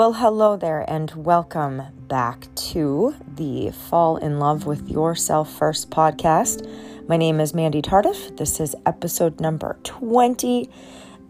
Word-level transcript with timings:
Well, 0.00 0.14
hello 0.14 0.56
there, 0.56 0.82
and 0.88 1.10
welcome 1.10 1.82
back 2.08 2.48
to 2.54 3.14
the 3.36 3.70
Fall 3.70 4.16
in 4.16 4.38
Love 4.38 4.64
with 4.64 4.88
Yourself 4.88 5.52
First 5.52 5.90
podcast. 5.90 6.66
My 7.06 7.18
name 7.18 7.38
is 7.38 7.52
Mandy 7.52 7.82
Tardiff. 7.82 8.34
This 8.38 8.60
is 8.60 8.74
episode 8.86 9.40
number 9.40 9.76
20, 9.84 10.70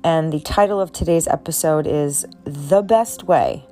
and 0.05 0.33
the 0.33 0.39
title 0.39 0.81
of 0.81 0.93
today's 0.93 1.27
episode 1.27 1.89
is 1.89 2.25
The 2.45 2.81
Best 2.81 3.25
Way 3.25 3.67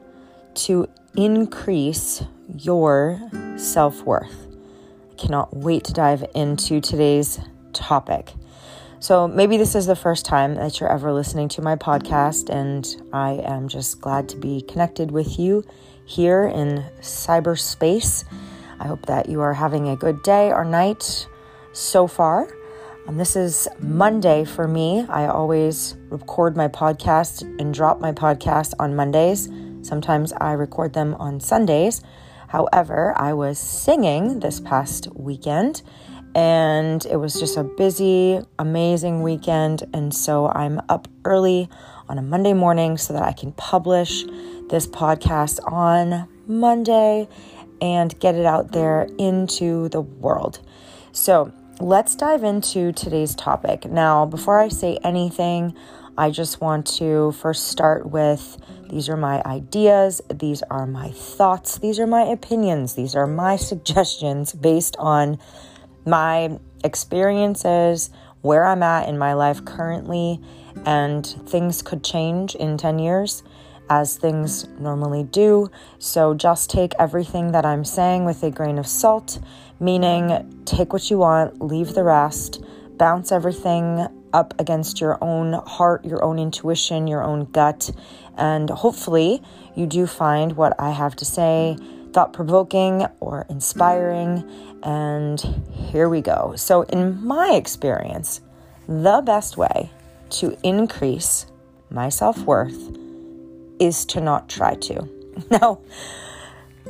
to 0.55 0.89
Increase 1.17 2.25
Your 2.59 3.21
Self 3.55 4.03
Worth. 4.03 4.49
I 5.13 5.15
cannot 5.15 5.57
wait 5.57 5.85
to 5.85 5.93
dive 5.93 6.25
into 6.35 6.81
today's 6.81 7.39
topic. 7.73 8.33
So, 9.01 9.29
maybe 9.29 9.57
this 9.59 9.77
is 9.77 9.87
the 9.87 9.95
first 9.95 10.27
time 10.27 10.57
that 10.57 10.81
you're 10.81 10.91
ever 10.91 11.13
listening 11.13 11.49
to 11.51 11.63
my 11.63 11.77
podcast, 11.77 12.51
and 12.51 12.85
I 13.13 13.35
am 13.45 13.69
just 13.69 14.01
glad 14.01 14.29
to 14.31 14.37
be 14.37 14.63
connected 14.63 15.13
with 15.13 15.39
you 15.39 15.63
here 16.05 16.49
in 16.49 16.85
cyberspace. 17.01 18.25
I 18.81 18.89
hope 18.89 19.07
that 19.07 19.29
you 19.29 19.41
are 19.41 19.55
having 19.55 19.89
a 19.89 19.95
good 19.95 20.25
day 20.25 20.51
or 20.51 20.65
night 20.65 21.29
so 21.73 22.09
far. 22.09 22.49
Um, 23.07 23.19
this 23.19 23.37
is 23.37 23.69
Monday 23.79 24.45
for 24.45 24.67
me. 24.67 25.07
I 25.09 25.29
always 25.29 25.95
record 26.11 26.57
my 26.57 26.67
podcast 26.67 27.43
and 27.61 27.73
drop 27.73 28.01
my 28.01 28.11
podcast 28.11 28.75
on 28.81 28.97
Mondays. 28.97 29.49
Sometimes 29.83 30.33
I 30.33 30.55
record 30.55 30.93
them 30.93 31.15
on 31.15 31.39
Sundays. 31.39 32.03
However, 32.49 33.15
I 33.17 33.33
was 33.33 33.61
singing 33.61 34.41
this 34.41 34.59
past 34.59 35.07
weekend 35.15 35.83
and 36.39 37.05
it 37.07 37.17
was 37.17 37.35
just 37.35 37.57
a 37.57 37.65
busy, 37.65 38.41
amazing 38.61 39.23
weekend. 39.23 39.83
And 39.93 40.15
so 40.15 40.47
I'm 40.47 40.81
up 40.89 41.09
early 41.25 41.69
on 42.09 42.17
a 42.17 42.23
Monday 42.23 42.53
morning 42.53 42.97
so 42.97 43.13
that 43.13 43.25
I 43.25 43.33
can 43.33 43.51
publish 43.51 44.23
this 44.71 44.87
podcast 44.87 45.59
on 45.67 46.29
Monday 46.47 47.27
and 47.81 48.17
get 48.21 48.37
it 48.37 48.47
out 48.47 48.71
there 48.71 49.09
into 49.19 49.89
the 49.89 50.01
world. 50.01 50.61
So 51.11 51.53
let's 51.81 52.15
dive 52.15 52.45
into 52.45 52.93
today's 52.93 53.35
topic. 53.35 53.87
Now, 53.87 54.25
before 54.25 54.61
I 54.61 54.69
say 54.69 54.97
anything, 55.03 55.75
I 56.17 56.31
just 56.31 56.61
want 56.61 56.87
to 56.99 57.33
first 57.33 57.67
start 57.67 58.11
with 58.11 58.59
these 58.91 59.09
are 59.09 59.17
my 59.17 59.43
ideas, 59.43 60.21
these 60.33 60.63
are 60.71 60.87
my 60.87 61.11
thoughts, 61.11 61.79
these 61.79 61.99
are 61.99 62.07
my 62.07 62.23
opinions, 62.23 62.95
these 62.95 63.17
are 63.17 63.27
my 63.27 63.57
suggestions 63.71 64.53
based 64.53 64.95
on 65.01 65.41
my 66.09 66.59
experiences, 66.85 68.11
where 68.41 68.65
I'm 68.65 68.83
at 68.83 69.09
in 69.09 69.19
my 69.19 69.35
life 69.35 69.65
currently, 69.65 70.41
and 70.85 71.27
things 71.27 71.83
could 71.83 72.05
change 72.05 72.55
in 72.55 72.79
10 72.79 72.99
years 72.99 73.43
as 73.91 74.17
things 74.17 74.69
normally 74.79 75.25
do. 75.25 75.71
So 75.99 76.35
just 76.35 76.71
take 76.71 76.93
everything 76.99 77.53
that 77.53 77.65
I'm 77.65 77.85
saying 77.85 78.25
with 78.25 78.43
a 78.43 78.51
grain 78.51 78.79
of 78.79 78.87
salt, 78.87 79.41
meaning 79.81 80.63
take 80.65 80.93
what 80.93 81.11
you 81.11 81.19
want, 81.19 81.61
leave 81.61 81.95
the 81.95 82.05
rest, 82.05 82.63
bounce 82.97 83.33
everything 83.33 84.07
up 84.33 84.53
against 84.61 85.01
your 85.01 85.17
own 85.23 85.55
heart, 85.55 86.05
your 86.05 86.23
own 86.23 86.39
intuition, 86.39 87.07
your 87.07 87.23
own 87.23 87.47
gut, 87.47 87.91
and 88.37 88.69
hopefully 88.69 89.43
you 89.75 89.87
do 89.87 90.07
find 90.07 90.53
what 90.53 90.79
I 90.79 90.91
have 90.91 91.17
to 91.17 91.25
say 91.25 91.77
thought 92.13 92.33
provoking 92.33 93.07
or 93.21 93.47
inspiring. 93.49 94.49
And 94.83 95.41
here 95.73 96.09
we 96.09 96.21
go. 96.21 96.55
So, 96.57 96.83
in 96.83 97.25
my 97.25 97.55
experience, 97.55 98.41
the 98.89 99.23
best 99.25 99.57
way 99.57 99.91
to 100.31 100.57
increase 100.63 101.47
my 101.91 102.09
self 102.09 102.39
worth 102.39 102.97
is 103.79 104.05
to 104.07 104.21
not 104.21 104.49
try 104.49 104.75
to. 104.75 105.09
Now, 105.53 105.79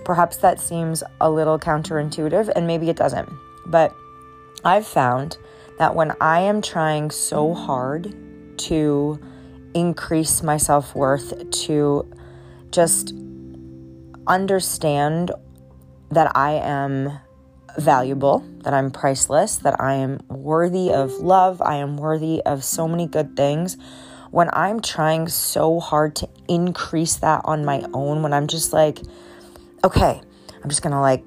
perhaps 0.06 0.38
that 0.38 0.58
seems 0.58 1.02
a 1.20 1.30
little 1.30 1.58
counterintuitive, 1.58 2.50
and 2.56 2.66
maybe 2.66 2.88
it 2.88 2.96
doesn't. 2.96 3.28
But 3.66 3.92
I've 4.64 4.86
found 4.86 5.36
that 5.78 5.94
when 5.94 6.12
I 6.18 6.40
am 6.40 6.62
trying 6.62 7.10
so 7.10 7.52
hard 7.52 8.14
to 8.58 9.20
increase 9.74 10.42
my 10.42 10.56
self 10.56 10.94
worth, 10.94 11.50
to 11.66 12.10
just 12.70 13.14
understand 14.28 15.32
that 16.10 16.30
I 16.36 16.52
am 16.52 17.18
valuable, 17.78 18.44
that 18.62 18.74
I'm 18.74 18.90
priceless, 18.90 19.56
that 19.56 19.80
I 19.80 19.94
am 19.94 20.20
worthy 20.28 20.90
of 20.90 21.12
love, 21.12 21.60
I 21.62 21.76
am 21.76 21.96
worthy 21.96 22.42
of 22.44 22.64
so 22.64 22.88
many 22.88 23.06
good 23.06 23.36
things. 23.36 23.76
When 24.30 24.50
I'm 24.52 24.80
trying 24.80 25.28
so 25.28 25.80
hard 25.80 26.16
to 26.16 26.28
increase 26.48 27.16
that 27.16 27.42
on 27.44 27.64
my 27.64 27.84
own, 27.94 28.22
when 28.22 28.32
I'm 28.32 28.46
just 28.46 28.72
like, 28.72 28.98
okay, 29.84 30.20
I'm 30.62 30.68
just 30.68 30.82
gonna 30.82 31.00
like 31.00 31.24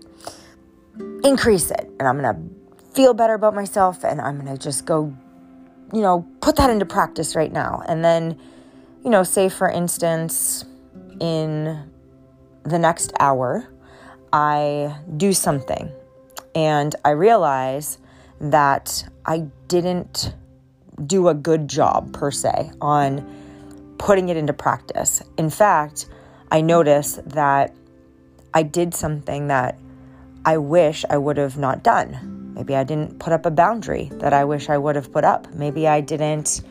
increase 1.23 1.71
it 1.71 1.89
and 1.99 2.07
I'm 2.07 2.15
gonna 2.17 2.39
feel 2.93 3.13
better 3.13 3.33
about 3.33 3.55
myself 3.55 4.03
and 4.03 4.21
I'm 4.21 4.37
gonna 4.37 4.57
just 4.57 4.85
go, 4.85 5.15
you 5.93 6.01
know, 6.01 6.27
put 6.41 6.57
that 6.57 6.69
into 6.69 6.85
practice 6.85 7.35
right 7.35 7.51
now. 7.51 7.81
And 7.87 8.03
then, 8.03 8.39
you 9.03 9.09
know, 9.09 9.23
say 9.23 9.49
for 9.49 9.69
instance, 9.69 10.65
in 11.19 11.90
the 12.63 12.79
next 12.79 13.13
hour, 13.19 13.67
I 14.33 14.97
do 15.17 15.33
something 15.33 15.91
and 16.55 16.95
I 17.03 17.11
realize 17.11 17.97
that 18.39 19.07
I 19.25 19.47
didn't 19.67 20.33
do 21.05 21.27
a 21.27 21.33
good 21.33 21.67
job 21.67 22.13
per 22.13 22.31
se 22.31 22.71
on 22.81 23.95
putting 23.97 24.29
it 24.29 24.37
into 24.37 24.53
practice. 24.53 25.21
In 25.37 25.49
fact, 25.49 26.07
I 26.51 26.61
notice 26.61 27.19
that 27.27 27.73
I 28.53 28.63
did 28.63 28.93
something 28.93 29.47
that 29.47 29.77
I 30.43 30.57
wish 30.57 31.05
I 31.09 31.17
would 31.17 31.37
have 31.37 31.57
not 31.57 31.83
done. 31.83 32.53
Maybe 32.55 32.75
I 32.75 32.83
didn't 32.83 33.19
put 33.19 33.31
up 33.31 33.45
a 33.45 33.51
boundary 33.51 34.09
that 34.15 34.33
I 34.33 34.43
wish 34.43 34.69
I 34.69 34.77
would 34.77 34.95
have 34.95 35.11
put 35.11 35.23
up. 35.23 35.53
Maybe 35.53 35.87
I 35.87 36.01
didn't 36.01 36.61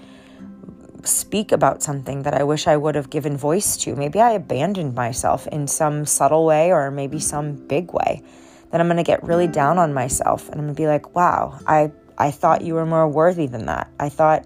speak 1.05 1.53
about 1.53 1.83
something 1.83 2.23
that 2.23 2.35
I 2.35 2.43
wish 2.43 2.67
I 2.67 2.77
would 2.77 2.95
have 2.95 3.11
given 3.11 3.37
voice 3.37 3.77
to. 3.79 3.95
Maybe 3.97 4.21
I 4.21 4.33
abandoned 4.33 4.95
myself 4.95 5.47
in 5.49 5.67
some 5.67 6.07
subtle 6.07 6.45
way 6.45 6.73
or 6.73 6.91
maybe 6.91 7.19
some 7.19 7.55
big 7.55 7.93
way. 7.93 8.23
Then 8.71 8.81
I'm 8.81 8.87
going 8.87 8.97
to 8.97 9.03
get 9.03 9.23
really 9.25 9.47
down 9.47 9.79
on 9.79 9.93
myself 9.93 10.49
and 10.49 10.61
I'm 10.61 10.67
going 10.67 10.75
to 10.75 10.83
be 10.83 10.87
like, 10.87 11.15
"Wow, 11.15 11.59
I 11.67 11.93
I 12.19 12.31
thought 12.31 12.63
you 12.63 12.75
were 12.75 12.87
more 12.87 13.09
worthy 13.09 13.47
than 13.47 13.67
that. 13.67 13.89
I 13.99 14.09
thought 14.09 14.45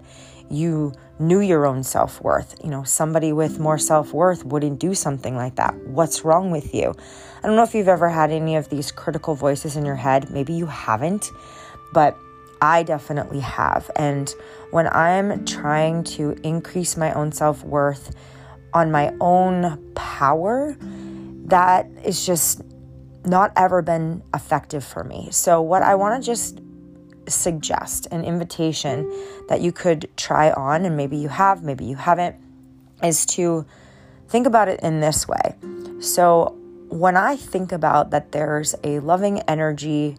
you 0.49 0.93
knew 1.19 1.39
your 1.39 1.65
own 1.65 1.83
self-worth. 1.83 2.55
You 2.63 2.69
know, 2.69 2.83
somebody 2.83 3.31
with 3.33 3.59
more 3.59 3.77
self-worth 3.77 4.45
wouldn't 4.45 4.79
do 4.79 4.93
something 4.93 5.35
like 5.35 5.55
that. 5.55 5.75
What's 5.87 6.25
wrong 6.25 6.51
with 6.51 6.73
you?" 6.73 6.93
I 7.43 7.47
don't 7.47 7.55
know 7.55 7.63
if 7.63 7.75
you've 7.75 7.87
ever 7.87 8.09
had 8.09 8.31
any 8.31 8.55
of 8.55 8.69
these 8.69 8.91
critical 8.91 9.35
voices 9.35 9.75
in 9.75 9.85
your 9.85 9.95
head. 9.95 10.31
Maybe 10.31 10.53
you 10.53 10.65
haven't, 10.65 11.29
but 11.93 12.17
I 12.65 12.81
definitely 12.81 13.41
have. 13.41 13.91
And 13.95 14.33
when 14.71 14.87
I'm 14.87 15.45
trying 15.45 16.03
to 16.15 16.31
increase 16.41 16.97
my 16.97 17.13
own 17.13 17.31
self 17.31 17.63
worth 17.63 18.15
on 18.73 18.91
my 18.91 19.13
own 19.21 19.93
power, 19.93 20.75
that 21.45 21.87
is 22.03 22.25
just 22.25 22.63
not 23.23 23.51
ever 23.55 23.83
been 23.83 24.23
effective 24.33 24.83
for 24.83 25.03
me. 25.03 25.29
So, 25.29 25.61
what 25.61 25.83
I 25.83 25.93
want 25.93 26.21
to 26.21 26.25
just 26.25 26.59
suggest 27.27 28.07
an 28.07 28.25
invitation 28.25 29.11
that 29.47 29.61
you 29.61 29.71
could 29.71 30.09
try 30.17 30.49
on, 30.51 30.85
and 30.85 30.97
maybe 30.97 31.17
you 31.17 31.29
have, 31.29 31.63
maybe 31.63 31.85
you 31.85 31.95
haven't, 31.95 32.35
is 33.03 33.27
to 33.27 33.63
think 34.27 34.47
about 34.47 34.69
it 34.69 34.79
in 34.79 35.01
this 35.01 35.27
way. 35.27 35.55
So, 35.99 36.57
when 36.89 37.15
I 37.15 37.35
think 37.35 37.71
about 37.71 38.09
that 38.09 38.31
there's 38.31 38.73
a 38.83 38.99
loving 39.01 39.41
energy 39.41 40.17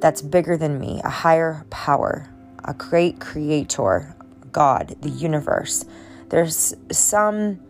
that's 0.00 0.22
bigger 0.22 0.56
than 0.56 0.78
me, 0.80 1.00
a 1.04 1.10
higher 1.10 1.64
power, 1.70 2.28
a 2.64 2.74
great 2.74 3.20
creator, 3.20 4.14
God, 4.52 4.96
the 5.00 5.10
universe. 5.10 5.84
There's 6.30 6.74
some 6.90 7.60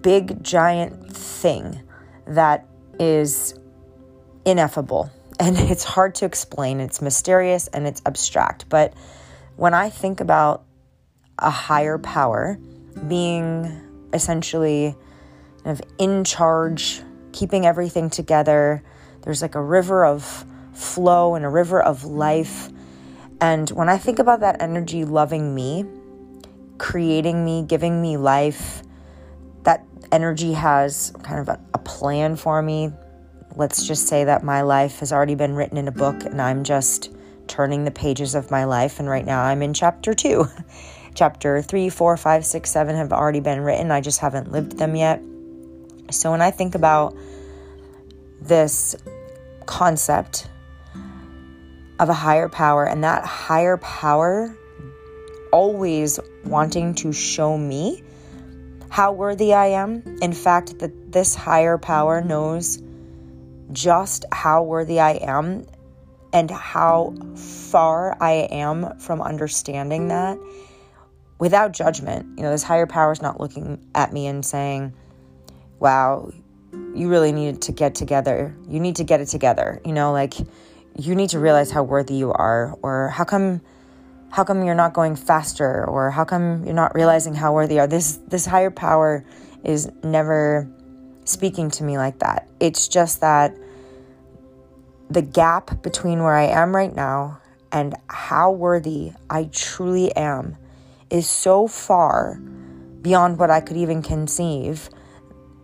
big 0.00 0.42
giant 0.42 1.14
thing 1.14 1.82
that 2.26 2.66
is 2.98 3.58
ineffable 4.44 5.10
and 5.40 5.58
it's 5.58 5.84
hard 5.84 6.14
to 6.16 6.24
explain. 6.24 6.80
It's 6.80 7.02
mysterious 7.02 7.66
and 7.68 7.86
it's 7.86 8.02
abstract. 8.06 8.68
But 8.68 8.94
when 9.56 9.74
I 9.74 9.90
think 9.90 10.20
about 10.20 10.64
a 11.38 11.50
higher 11.50 11.98
power 11.98 12.58
being 13.08 13.80
essentially 14.12 14.94
kind 15.64 15.78
of 15.78 15.86
in 15.98 16.24
charge, 16.24 17.02
keeping 17.32 17.66
everything 17.66 18.10
together, 18.10 18.82
there's 19.22 19.42
like 19.42 19.54
a 19.54 19.62
river 19.62 20.04
of 20.04 20.44
flow 20.72 21.34
and 21.34 21.44
a 21.44 21.48
river 21.48 21.82
of 21.82 22.04
life. 22.04 22.70
And 23.40 23.68
when 23.70 23.88
I 23.88 23.98
think 23.98 24.18
about 24.18 24.40
that 24.40 24.62
energy 24.62 25.04
loving 25.04 25.54
me, 25.54 25.84
creating 26.78 27.44
me, 27.44 27.62
giving 27.62 28.00
me 28.00 28.16
life, 28.16 28.82
that 29.64 29.84
energy 30.10 30.52
has 30.52 31.12
kind 31.22 31.40
of 31.40 31.48
a, 31.48 31.60
a 31.74 31.78
plan 31.78 32.36
for 32.36 32.62
me. 32.62 32.92
Let's 33.54 33.86
just 33.86 34.06
say 34.06 34.24
that 34.24 34.42
my 34.42 34.62
life 34.62 35.00
has 35.00 35.12
already 35.12 35.34
been 35.34 35.54
written 35.54 35.76
in 35.76 35.88
a 35.88 35.92
book 35.92 36.24
and 36.24 36.40
I'm 36.40 36.64
just 36.64 37.14
turning 37.48 37.84
the 37.84 37.90
pages 37.90 38.34
of 38.34 38.50
my 38.50 38.64
life. 38.64 38.98
And 38.98 39.08
right 39.08 39.24
now 39.24 39.42
I'm 39.42 39.62
in 39.62 39.74
chapter 39.74 40.14
two. 40.14 40.46
chapter 41.14 41.60
three, 41.60 41.88
four, 41.88 42.16
five, 42.16 42.44
six, 42.44 42.70
seven 42.70 42.96
have 42.96 43.12
already 43.12 43.40
been 43.40 43.60
written. 43.60 43.90
I 43.90 44.00
just 44.00 44.20
haven't 44.20 44.50
lived 44.50 44.78
them 44.78 44.96
yet. 44.96 45.22
So 46.10 46.30
when 46.30 46.40
I 46.42 46.50
think 46.50 46.74
about 46.74 47.16
this 48.40 48.96
concept 49.66 50.48
of 52.02 52.08
a 52.08 52.14
higher 52.14 52.48
power 52.48 52.84
and 52.84 53.04
that 53.04 53.24
higher 53.24 53.76
power 53.76 54.52
always 55.52 56.18
wanting 56.44 56.94
to 56.94 57.12
show 57.12 57.56
me 57.56 58.02
how 58.90 59.12
worthy 59.12 59.54
I 59.54 59.66
am. 59.66 60.02
In 60.20 60.32
fact, 60.32 60.80
that 60.80 61.12
this 61.12 61.36
higher 61.36 61.78
power 61.78 62.20
knows 62.20 62.82
just 63.70 64.24
how 64.32 64.64
worthy 64.64 64.98
I 64.98 65.12
am 65.12 65.64
and 66.32 66.50
how 66.50 67.14
far 67.36 68.20
I 68.20 68.48
am 68.50 68.98
from 68.98 69.22
understanding 69.22 70.08
that 70.08 70.38
without 71.38 71.70
judgment. 71.70 72.26
You 72.36 72.42
know, 72.42 72.50
this 72.50 72.64
higher 72.64 72.88
power 72.88 73.12
is 73.12 73.22
not 73.22 73.38
looking 73.38 73.86
at 73.94 74.12
me 74.12 74.26
and 74.26 74.44
saying, 74.44 74.92
wow, 75.78 76.32
you 76.96 77.08
really 77.08 77.30
need 77.30 77.62
to 77.62 77.72
get 77.72 77.94
together. 77.94 78.56
You 78.66 78.80
need 78.80 78.96
to 78.96 79.04
get 79.04 79.20
it 79.20 79.26
together. 79.26 79.80
You 79.84 79.92
know, 79.92 80.10
like 80.10 80.34
you 80.96 81.14
need 81.14 81.30
to 81.30 81.38
realize 81.38 81.70
how 81.70 81.82
worthy 81.82 82.14
you 82.14 82.32
are 82.32 82.76
or 82.82 83.08
how 83.08 83.24
come 83.24 83.60
how 84.30 84.44
come 84.44 84.64
you're 84.64 84.74
not 84.74 84.94
going 84.94 85.14
faster 85.14 85.84
or 85.84 86.10
how 86.10 86.24
come 86.24 86.64
you're 86.64 86.74
not 86.74 86.94
realizing 86.94 87.34
how 87.34 87.52
worthy 87.52 87.74
you 87.74 87.80
are? 87.80 87.86
This 87.86 88.18
this 88.28 88.46
higher 88.46 88.70
power 88.70 89.24
is 89.64 89.90
never 90.02 90.68
speaking 91.24 91.70
to 91.70 91.84
me 91.84 91.98
like 91.98 92.18
that. 92.20 92.48
It's 92.60 92.88
just 92.88 93.20
that 93.20 93.56
the 95.12 95.22
gap 95.22 95.82
between 95.82 96.22
where 96.22 96.34
i 96.34 96.46
am 96.46 96.74
right 96.74 96.94
now 96.94 97.38
and 97.70 97.94
how 98.08 98.50
worthy 98.50 99.12
i 99.28 99.44
truly 99.52 100.14
am 100.16 100.56
is 101.10 101.28
so 101.28 101.66
far 101.66 102.36
beyond 103.02 103.38
what 103.38 103.50
i 103.50 103.60
could 103.60 103.76
even 103.76 104.00
conceive 104.02 104.88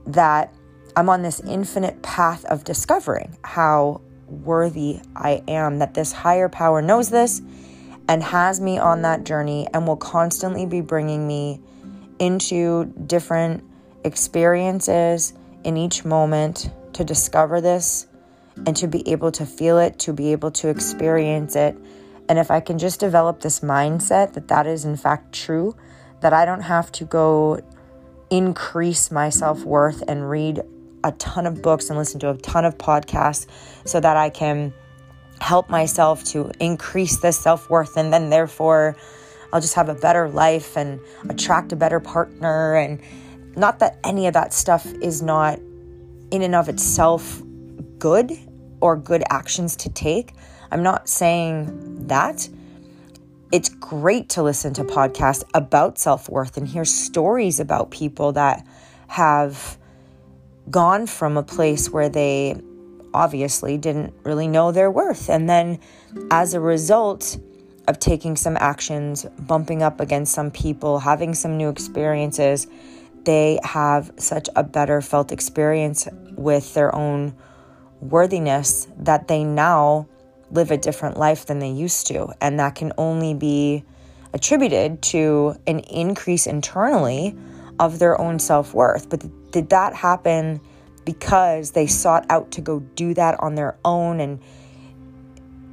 that 0.06 0.52
i'm 0.96 1.08
on 1.08 1.22
this 1.22 1.40
infinite 1.40 2.02
path 2.02 2.44
of 2.46 2.62
discovering 2.64 3.36
how 3.42 4.00
worthy 4.28 5.00
I 5.14 5.42
am, 5.48 5.78
that 5.78 5.94
this 5.94 6.12
higher 6.12 6.48
power 6.48 6.82
knows 6.82 7.10
this 7.10 7.40
and 8.08 8.22
has 8.22 8.60
me 8.60 8.78
on 8.78 9.02
that 9.02 9.24
journey 9.24 9.68
and 9.72 9.86
will 9.86 9.96
constantly 9.96 10.66
be 10.66 10.80
bringing 10.80 11.26
me 11.26 11.60
into 12.18 12.86
different 13.06 13.64
experiences 14.04 15.32
in 15.64 15.76
each 15.76 16.04
moment 16.04 16.70
to 16.94 17.04
discover 17.04 17.60
this 17.60 18.06
and 18.66 18.76
to 18.76 18.88
be 18.88 19.08
able 19.08 19.30
to 19.32 19.46
feel 19.46 19.78
it, 19.78 19.98
to 20.00 20.12
be 20.12 20.32
able 20.32 20.50
to 20.50 20.68
experience 20.68 21.54
it. 21.54 21.76
And 22.28 22.38
if 22.38 22.50
I 22.50 22.60
can 22.60 22.78
just 22.78 23.00
develop 23.00 23.40
this 23.40 23.60
mindset 23.60 24.34
that 24.34 24.48
that 24.48 24.66
is 24.66 24.84
in 24.84 24.96
fact 24.96 25.32
true, 25.32 25.76
that 26.20 26.32
I 26.32 26.44
don't 26.44 26.62
have 26.62 26.90
to 26.92 27.04
go 27.04 27.60
increase 28.30 29.10
my 29.10 29.30
self 29.30 29.64
worth 29.64 30.02
and 30.08 30.28
read 30.28 30.62
a 31.04 31.12
ton 31.12 31.46
of 31.46 31.62
books 31.62 31.90
and 31.90 31.98
listen 31.98 32.20
to 32.20 32.30
a 32.30 32.36
ton 32.38 32.64
of 32.64 32.76
podcasts 32.78 33.46
so 33.84 34.00
that 34.00 34.16
I 34.16 34.30
can 34.30 34.72
help 35.40 35.70
myself 35.70 36.24
to 36.24 36.50
increase 36.60 37.20
this 37.20 37.38
self 37.38 37.70
worth 37.70 37.96
and 37.96 38.12
then 38.12 38.30
therefore 38.30 38.96
I'll 39.52 39.60
just 39.60 39.74
have 39.74 39.88
a 39.88 39.94
better 39.94 40.28
life 40.28 40.76
and 40.76 41.00
attract 41.28 41.72
a 41.72 41.76
better 41.76 42.00
partner. 42.00 42.74
And 42.74 43.00
not 43.56 43.78
that 43.78 43.98
any 44.04 44.26
of 44.26 44.34
that 44.34 44.52
stuff 44.52 44.86
is 45.00 45.22
not 45.22 45.58
in 46.30 46.42
and 46.42 46.54
of 46.54 46.68
itself 46.68 47.42
good 47.98 48.32
or 48.80 48.96
good 48.96 49.22
actions 49.30 49.76
to 49.76 49.88
take. 49.88 50.34
I'm 50.70 50.82
not 50.82 51.08
saying 51.08 52.06
that. 52.08 52.48
It's 53.50 53.70
great 53.70 54.28
to 54.30 54.42
listen 54.42 54.74
to 54.74 54.84
podcasts 54.84 55.42
about 55.54 55.98
self 55.98 56.28
worth 56.28 56.58
and 56.58 56.68
hear 56.68 56.84
stories 56.84 57.58
about 57.58 57.90
people 57.90 58.32
that 58.32 58.66
have 59.06 59.78
gone 60.70 61.06
from 61.06 61.36
a 61.36 61.42
place 61.42 61.90
where 61.90 62.08
they 62.08 62.56
obviously 63.14 63.78
didn't 63.78 64.14
really 64.24 64.48
know 64.48 64.72
their 64.72 64.90
worth. 64.90 65.30
And 65.30 65.48
then 65.48 65.78
as 66.30 66.54
a 66.54 66.60
result 66.60 67.38
of 67.86 67.98
taking 67.98 68.36
some 68.36 68.56
actions, 68.58 69.24
bumping 69.38 69.82
up 69.82 70.00
against 70.00 70.34
some 70.34 70.50
people, 70.50 70.98
having 70.98 71.34
some 71.34 71.56
new 71.56 71.68
experiences, 71.68 72.66
they 73.24 73.58
have 73.64 74.12
such 74.18 74.48
a 74.56 74.62
better 74.62 75.00
felt 75.00 75.32
experience 75.32 76.06
with 76.32 76.74
their 76.74 76.94
own 76.94 77.34
worthiness 78.00 78.86
that 78.98 79.28
they 79.28 79.42
now 79.42 80.06
live 80.50 80.70
a 80.70 80.76
different 80.76 81.16
life 81.16 81.46
than 81.46 81.58
they 81.58 81.70
used 81.70 82.06
to. 82.06 82.28
And 82.40 82.60
that 82.60 82.74
can 82.74 82.92
only 82.98 83.34
be 83.34 83.84
attributed 84.32 85.02
to 85.02 85.56
an 85.66 85.80
increase 85.80 86.46
internally 86.46 87.36
of 87.78 87.98
their 87.98 88.20
own 88.20 88.38
self 88.38 88.74
worth. 88.74 89.08
But 89.08 89.24
did 89.50 89.70
that 89.70 89.94
happen 89.94 90.60
because 91.04 91.72
they 91.72 91.86
sought 91.86 92.26
out 92.30 92.50
to 92.52 92.60
go 92.60 92.80
do 92.80 93.14
that 93.14 93.40
on 93.40 93.54
their 93.54 93.76
own? 93.84 94.20
And 94.20 94.40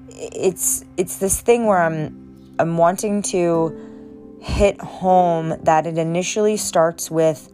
it's 0.10 0.86
it's 0.98 1.18
this 1.18 1.42
thing 1.42 1.66
where 1.66 1.82
I'm 1.82 2.56
I'm 2.60 2.78
wanting 2.78 3.22
to 3.24 4.38
hit 4.42 4.80
home 4.80 5.56
that 5.64 5.88
it 5.88 5.98
initially 5.98 6.58
starts 6.58 7.10
with 7.10 7.52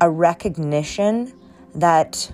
a 0.00 0.10
recognition 0.10 1.32
that 1.74 2.32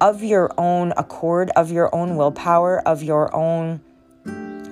of 0.00 0.22
your 0.22 0.52
own 0.58 0.92
accord, 0.96 1.50
of 1.56 1.70
your 1.70 1.94
own 1.94 2.16
willpower, 2.16 2.80
of 2.86 3.02
your 3.02 3.34
own 3.34 3.80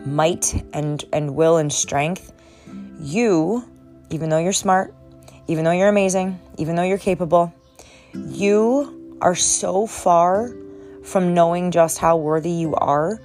might 0.06 0.64
and 0.72 1.04
and 1.12 1.34
will 1.34 1.56
and 1.56 1.72
strength, 1.72 2.32
you, 3.00 3.64
even 4.10 4.28
though 4.28 4.38
you're 4.38 4.52
smart, 4.52 4.94
even 5.46 5.64
though 5.64 5.70
you're 5.70 5.88
amazing, 5.88 6.38
even 6.58 6.76
though 6.76 6.82
you're 6.82 6.98
capable, 6.98 7.52
you 8.14 9.16
are 9.20 9.34
so 9.34 9.86
far 9.86 10.54
from 11.02 11.34
knowing 11.34 11.70
just 11.70 11.98
how 11.98 12.16
worthy 12.16 12.50
you 12.50 12.74
are 12.74 13.20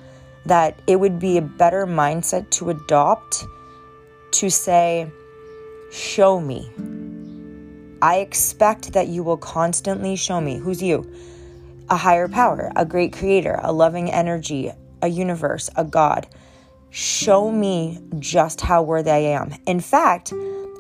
that 0.46 0.80
it 0.88 1.00
would 1.00 1.20
be 1.20 1.38
a 1.38 1.42
better 1.42 1.86
mindset 1.86 2.50
to 2.50 2.70
adopt 2.70 3.46
to 4.32 4.50
say, 4.50 5.10
Show 5.92 6.40
me. 6.40 6.70
I 8.02 8.18
expect 8.18 8.94
that 8.94 9.08
you 9.08 9.24
will 9.24 9.38
constantly 9.38 10.16
show 10.16 10.40
me. 10.40 10.58
Who's 10.58 10.82
you? 10.82 11.12
A 11.90 11.98
higher 11.98 12.28
power, 12.28 12.72
a 12.76 12.86
great 12.86 13.12
creator, 13.12 13.60
a 13.64 13.74
loving 13.74 14.12
energy, 14.12 14.72
a 15.02 15.08
universe, 15.08 15.70
a 15.76 15.84
God. 15.84 16.28
Show 16.92 17.52
me 17.52 18.00
just 18.20 18.62
how 18.62 18.84
worthy 18.84 19.12
I 19.12 19.18
am. 19.18 19.54
In 19.66 19.80
fact, 19.80 20.32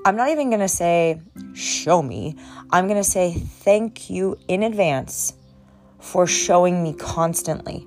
I'm 0.09 0.15
not 0.15 0.29
even 0.29 0.49
going 0.49 0.61
to 0.61 0.67
say, 0.67 1.21
show 1.53 2.01
me. 2.01 2.35
I'm 2.71 2.87
going 2.87 2.97
to 2.97 3.07
say, 3.07 3.31
thank 3.31 4.09
you 4.09 4.39
in 4.47 4.63
advance 4.63 5.35
for 5.99 6.25
showing 6.25 6.81
me 6.81 6.95
constantly 6.95 7.85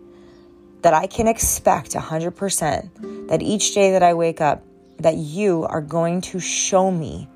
that 0.83 0.95
I 0.95 1.09
can 1.09 1.27
expect 1.27 1.95
100% 1.95 3.27
that 3.29 3.43
each 3.43 3.75
day 3.75 3.91
that 3.91 4.05
I 4.05 4.15
wake 4.15 4.41
up, 4.41 4.63
that 5.01 5.17
you 5.17 5.65
are 5.65 5.81
going 5.81 6.21
to 6.21 6.39
show 6.39 6.93
me 6.93 7.29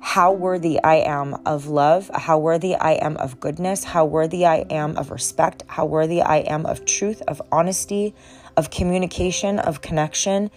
how 0.00 0.32
worthy 0.32 0.82
I 0.82 0.96
am 0.96 1.36
of 1.46 1.68
love, 1.68 2.10
how 2.12 2.38
worthy 2.38 2.74
I 2.74 2.94
am 2.94 3.16
of 3.18 3.38
goodness, 3.38 3.84
how 3.84 4.04
worthy 4.04 4.44
I 4.44 4.66
am 4.68 4.96
of 4.96 5.12
respect, 5.12 5.62
how 5.68 5.86
worthy 5.86 6.20
I 6.20 6.38
am 6.38 6.66
of 6.66 6.86
truth, 6.86 7.22
of 7.28 7.40
honesty, 7.52 8.16
of 8.56 8.70
communication, 8.70 9.60
of 9.60 9.80
connection, 9.80 10.50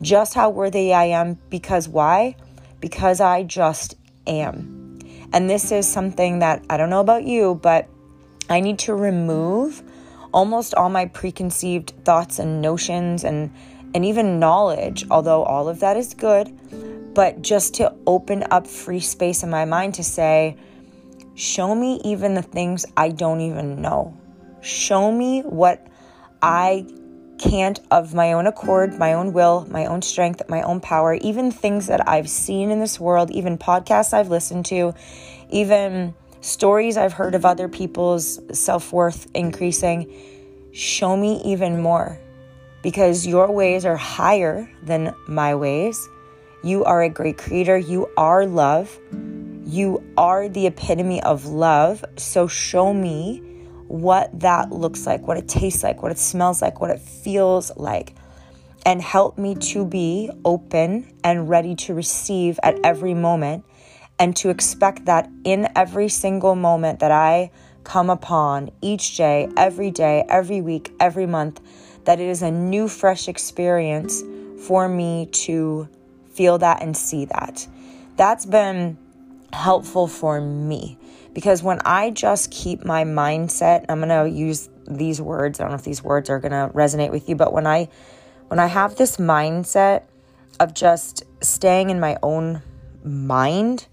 just 0.00 0.32
how 0.32 0.48
worthy 0.48 0.94
I 0.94 1.04
am 1.04 1.38
because 1.50 1.86
why? 1.86 2.36
Because 2.80 3.20
I 3.20 3.42
just 3.42 3.94
am. 4.26 4.98
And 5.32 5.48
this 5.48 5.70
is 5.70 5.86
something 5.86 6.40
that 6.40 6.64
I 6.68 6.76
don't 6.76 6.90
know 6.90 7.00
about 7.00 7.24
you, 7.24 7.54
but 7.62 7.88
I 8.48 8.60
need 8.60 8.78
to 8.80 8.94
remove 8.94 9.82
almost 10.32 10.74
all 10.74 10.88
my 10.88 11.06
preconceived 11.06 11.92
thoughts 12.04 12.38
and 12.38 12.60
notions 12.60 13.24
and 13.24 13.52
and 13.92 14.04
even 14.04 14.38
knowledge, 14.38 15.04
although 15.10 15.42
all 15.42 15.68
of 15.68 15.80
that 15.80 15.96
is 15.96 16.14
good, 16.14 16.56
but 17.12 17.42
just 17.42 17.74
to 17.74 17.92
open 18.06 18.44
up 18.50 18.66
free 18.66 19.00
space 19.00 19.42
in 19.42 19.50
my 19.50 19.64
mind 19.64 19.94
to 19.94 20.04
say, 20.04 20.56
show 21.34 21.74
me 21.74 22.00
even 22.04 22.34
the 22.34 22.42
things 22.42 22.86
I 22.96 23.08
don't 23.08 23.40
even 23.40 23.82
know. 23.82 24.16
Show 24.60 25.10
me 25.10 25.40
what 25.40 25.84
I 26.40 26.86
can't, 27.40 27.80
of 27.90 28.14
my 28.14 28.34
own 28.34 28.46
accord, 28.46 28.98
my 28.98 29.14
own 29.14 29.32
will, 29.32 29.66
my 29.70 29.86
own 29.86 30.02
strength, 30.02 30.42
my 30.48 30.62
own 30.62 30.80
power, 30.80 31.14
even 31.14 31.50
things 31.50 31.86
that 31.86 32.06
I've 32.06 32.28
seen 32.28 32.70
in 32.70 32.78
this 32.78 33.00
world, 33.00 33.30
even 33.30 33.56
podcasts 33.56 34.12
I've 34.12 34.28
listened 34.28 34.66
to, 34.66 34.92
even 35.48 36.14
stories 36.42 36.96
I've 36.96 37.14
heard 37.14 37.34
of 37.34 37.46
other 37.46 37.66
people's 37.68 38.38
self 38.56 38.92
worth 38.92 39.26
increasing, 39.34 40.12
show 40.72 41.16
me 41.16 41.40
even 41.42 41.80
more 41.80 42.20
because 42.82 43.26
your 43.26 43.50
ways 43.50 43.84
are 43.84 43.96
higher 43.96 44.70
than 44.82 45.14
my 45.26 45.54
ways. 45.54 46.08
You 46.62 46.84
are 46.84 47.02
a 47.02 47.08
great 47.08 47.38
creator. 47.38 47.78
You 47.78 48.10
are 48.18 48.46
love. 48.46 48.98
You 49.64 50.02
are 50.18 50.48
the 50.48 50.66
epitome 50.66 51.22
of 51.22 51.46
love. 51.46 52.04
So 52.16 52.46
show 52.46 52.92
me 52.92 53.49
what 53.90 54.38
that 54.38 54.70
looks 54.70 55.04
like, 55.04 55.26
what 55.26 55.36
it 55.36 55.48
tastes 55.48 55.82
like, 55.82 56.00
what 56.00 56.12
it 56.12 56.18
smells 56.18 56.62
like, 56.62 56.80
what 56.80 56.90
it 56.90 57.00
feels 57.00 57.76
like, 57.76 58.14
and 58.86 59.02
help 59.02 59.36
me 59.36 59.56
to 59.56 59.84
be 59.84 60.30
open 60.44 61.12
and 61.24 61.48
ready 61.48 61.74
to 61.74 61.92
receive 61.92 62.60
at 62.62 62.78
every 62.84 63.14
moment 63.14 63.64
and 64.20 64.36
to 64.36 64.48
expect 64.48 65.06
that 65.06 65.28
in 65.42 65.68
every 65.74 66.08
single 66.08 66.54
moment 66.54 67.00
that 67.00 67.10
I 67.10 67.50
come 67.82 68.10
upon 68.10 68.70
each 68.80 69.16
day, 69.16 69.48
every 69.56 69.90
day, 69.90 70.24
every 70.28 70.60
week, 70.60 70.92
every 71.00 71.26
month, 71.26 71.60
that 72.04 72.20
it 72.20 72.28
is 72.28 72.42
a 72.42 72.50
new, 72.50 72.86
fresh 72.86 73.26
experience 73.26 74.22
for 74.66 74.88
me 74.88 75.26
to 75.32 75.88
feel 76.32 76.58
that 76.58 76.80
and 76.80 76.96
see 76.96 77.24
that. 77.24 77.66
That's 78.16 78.46
been 78.46 78.98
helpful 79.52 80.06
for 80.06 80.40
me 80.40 80.96
because 81.32 81.62
when 81.62 81.80
I 81.84 82.10
just 82.10 82.50
keep 82.50 82.84
my 82.84 83.04
mindset, 83.04 83.86
I'm 83.88 84.00
going 84.00 84.08
to 84.08 84.28
use 84.28 84.68
these 84.86 85.20
words. 85.20 85.60
I 85.60 85.64
don't 85.64 85.70
know 85.70 85.76
if 85.76 85.84
these 85.84 86.02
words 86.02 86.28
are 86.30 86.38
going 86.38 86.52
to 86.52 86.74
resonate 86.74 87.10
with 87.10 87.28
you, 87.28 87.36
but 87.36 87.52
when 87.52 87.66
I 87.66 87.88
when 88.48 88.58
I 88.58 88.66
have 88.66 88.96
this 88.96 89.16
mindset 89.16 90.02
of 90.58 90.74
just 90.74 91.22
staying 91.40 91.90
in 91.90 92.00
my 92.00 92.18
own 92.22 92.62
mind 93.04 93.86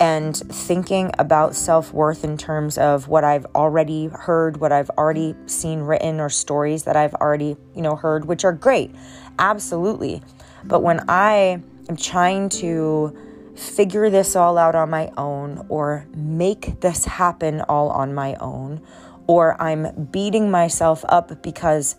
and 0.00 0.36
thinking 0.36 1.10
about 1.18 1.54
self 1.54 1.92
worth 1.92 2.22
in 2.22 2.36
terms 2.36 2.78
of 2.78 3.08
what 3.08 3.24
I've 3.24 3.46
already 3.54 4.06
heard, 4.06 4.58
what 4.58 4.72
I've 4.72 4.90
already 4.90 5.34
seen 5.46 5.80
written, 5.80 6.20
or 6.20 6.28
stories 6.28 6.84
that 6.84 6.96
I've 6.96 7.14
already, 7.14 7.56
you 7.74 7.82
know, 7.82 7.96
heard, 7.96 8.26
which 8.26 8.44
are 8.44 8.52
great, 8.52 8.94
absolutely. 9.38 10.22
But 10.64 10.82
when 10.82 11.08
I 11.08 11.62
am 11.88 11.96
trying 11.96 12.50
to 12.50 13.16
figure 13.58 14.08
this 14.08 14.36
all 14.36 14.56
out 14.56 14.74
on 14.74 14.90
my 14.90 15.10
own, 15.16 15.66
or 15.68 16.06
make 16.14 16.80
this 16.80 17.04
happen 17.04 17.60
all 17.62 17.90
on 17.90 18.14
my 18.14 18.34
own, 18.36 18.80
or 19.26 19.60
I'm 19.60 20.08
beating 20.10 20.50
myself 20.50 21.04
up 21.08 21.42
because 21.42 21.96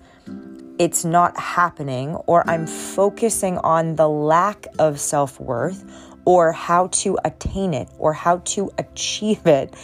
it's 0.80 1.04
not 1.04 1.38
happening, 1.38 2.16
or 2.28 2.50
I'm 2.50 2.66
focusing 2.66 3.58
on 3.58 3.96
the 3.96 4.08
lack 4.08 4.66
of 4.80 5.00
self 5.00 5.40
worth 5.40 5.84
or 6.26 6.52
how 6.52 6.88
to 6.88 7.18
attain 7.26 7.74
it 7.74 7.90
or 7.98 8.14
how 8.14 8.38
to 8.38 8.72
achieve 8.78 9.46
it. 9.48 9.76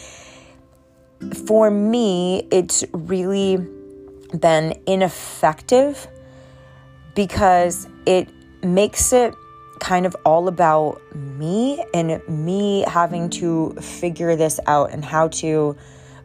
For 1.47 1.71
me, 1.71 2.47
it's 2.51 2.83
really 2.93 3.57
been 4.39 4.79
ineffective 4.85 6.07
because 7.15 7.87
it 8.05 8.29
makes 8.63 9.11
it 9.11 9.33
kind 9.79 10.05
of 10.05 10.15
all 10.25 10.47
about 10.47 11.01
me 11.15 11.83
and 11.93 12.21
me 12.27 12.83
having 12.87 13.29
to 13.29 13.73
figure 13.81 14.35
this 14.35 14.59
out 14.67 14.91
and 14.91 15.03
how 15.03 15.27
to 15.27 15.75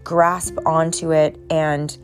grasp 0.05 0.57
onto 0.65 1.13
it 1.13 1.39
and 1.51 1.97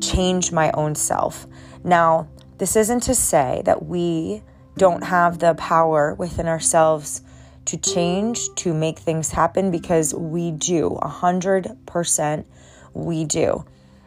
change 0.00 0.52
my 0.52 0.70
own 0.72 0.94
self. 0.94 1.46
Now, 1.84 2.28
this 2.58 2.76
isn't 2.76 3.04
to 3.04 3.14
say 3.14 3.62
that 3.64 3.86
we 3.86 4.42
don't 4.76 5.04
have 5.04 5.38
the 5.38 5.54
power 5.54 6.14
within 6.14 6.46
ourselves 6.46 7.22
to 7.66 7.76
change, 7.76 8.40
to 8.56 8.72
make 8.72 8.98
things 8.98 9.30
happen 9.30 9.70
because 9.70 10.14
we 10.14 10.50
do. 10.52 10.98
A 11.02 11.08
hundred 11.08 11.76
percent, 11.86 12.46
we 12.94 13.24
do. 13.24 13.64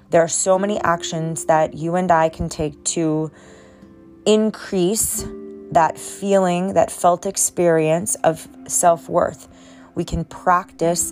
There 0.10 0.22
are 0.22 0.28
so 0.28 0.60
many 0.60 0.80
actions 0.80 1.46
that 1.46 1.74
you 1.74 1.96
and 1.96 2.12
I 2.12 2.30
can 2.30 2.50
take 2.50 2.84
to 2.86 3.32
increase 4.26 5.26
that 5.72 5.98
feeling, 5.98 6.74
that 6.74 6.92
felt 6.92 7.26
experience 7.26 8.16
of 8.16 8.48
self 8.68 9.10
worth. 9.10 9.48
We 9.96 10.04
can 10.04 10.26
practice 10.26 11.12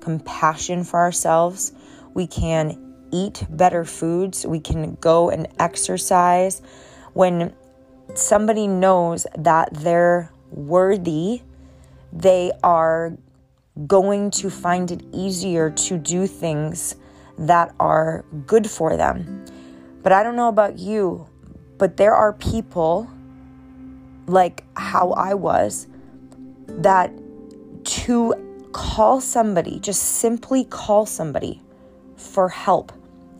compassion 0.00 0.84
for 0.84 1.00
ourselves. 1.00 1.72
We 2.14 2.26
can 2.26 2.94
eat 3.12 3.44
better 3.48 3.84
foods. 3.84 4.46
We 4.46 4.60
can 4.60 4.96
go 4.96 5.30
and 5.30 5.48
exercise. 5.58 6.62
When 7.12 7.54
somebody 8.14 8.66
knows 8.66 9.26
that 9.36 9.70
they're 9.72 10.32
worthy 10.50 11.42
they 12.12 12.52
are 12.62 13.16
going 13.86 14.30
to 14.30 14.50
find 14.50 14.90
it 14.90 15.02
easier 15.12 15.70
to 15.70 15.96
do 15.96 16.26
things 16.26 16.96
that 17.38 17.74
are 17.78 18.24
good 18.46 18.68
for 18.68 18.96
them. 18.96 19.44
But 20.02 20.12
I 20.12 20.22
don't 20.22 20.36
know 20.36 20.48
about 20.48 20.78
you, 20.78 21.28
but 21.78 21.96
there 21.96 22.14
are 22.14 22.32
people 22.32 23.08
like 24.30 24.64
how 24.76 25.10
I 25.12 25.34
was 25.34 25.86
that 26.68 27.12
to 27.84 28.34
call 28.72 29.20
somebody, 29.20 29.80
just 29.80 30.02
simply 30.02 30.64
call 30.64 31.06
somebody 31.06 31.60
for 32.16 32.48
help, 32.48 32.92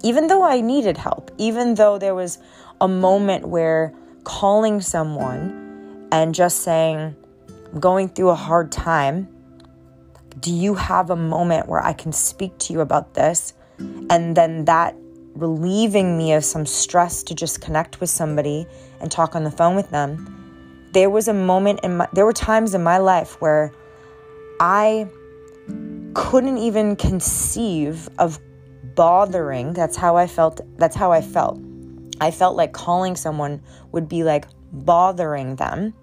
even 0.03 0.27
though 0.27 0.43
I 0.43 0.61
needed 0.61 0.97
help, 0.97 1.31
even 1.39 1.75
though 1.75 1.99
there 1.99 2.15
was 2.15 2.39
a 2.81 2.89
moment 2.89 3.47
where 3.47 3.95
calling 4.25 4.81
someone 4.81 6.09
and 6.11 6.35
just 6.35 6.63
saying, 6.63 7.15
I'm 7.73 7.81
going 7.81 8.09
through 8.09 8.31
a 8.31 8.35
hard 8.35 8.73
time, 8.73 9.29
do 10.41 10.53
you 10.53 10.75
have 10.75 11.11
a 11.11 11.17
moment 11.17 11.69
where 11.69 11.81
I 11.81 11.93
can 11.93 12.13
speak 12.13 12.57
to 12.59 12.73
you 12.73 12.81
about 12.81 13.15
this? 13.15 13.53
And 13.79 14.37
then 14.37 14.65
that 14.65 14.97
relieving 15.35 16.19
me 16.19 16.33
of 16.33 16.45
some 16.45 16.67
stress 16.67 17.23
to 17.25 17.35
just 17.35 17.61
connect 17.61 18.01
with 18.01 18.11
somebody 18.11 18.67
and 19.01 19.11
talk 19.11 19.37
on 19.37 19.45
the 19.45 19.51
phone 19.51 19.77
with 19.77 19.91
them. 19.91 20.40
There 20.93 21.11
was 21.11 21.29
a 21.29 21.35
moment 21.35 21.81
in 21.83 21.99
my, 21.99 22.09
there 22.13 22.25
were 22.25 22.33
times 22.33 22.75
in 22.75 22.83
my 22.83 22.99
life 22.99 23.41
where 23.41 23.73
I 24.61 25.09
couldn't 26.15 26.59
even 26.59 26.97
conceive 26.97 28.09
of 28.19 28.39
bothering. 28.95 29.73
That's 29.73 29.97
how 29.97 30.17
I 30.17 30.27
felt. 30.27 30.61
That's 30.77 30.97
how 30.97 31.13
I 31.13 31.21
felt. 31.21 31.61
I 32.21 32.31
felt 32.31 32.57
like 32.57 32.73
calling 32.73 33.17
someone 33.17 33.63
would 33.93 34.09
be 34.09 34.25
like 34.25 34.47
bothering 34.73 35.57
them 35.57 35.95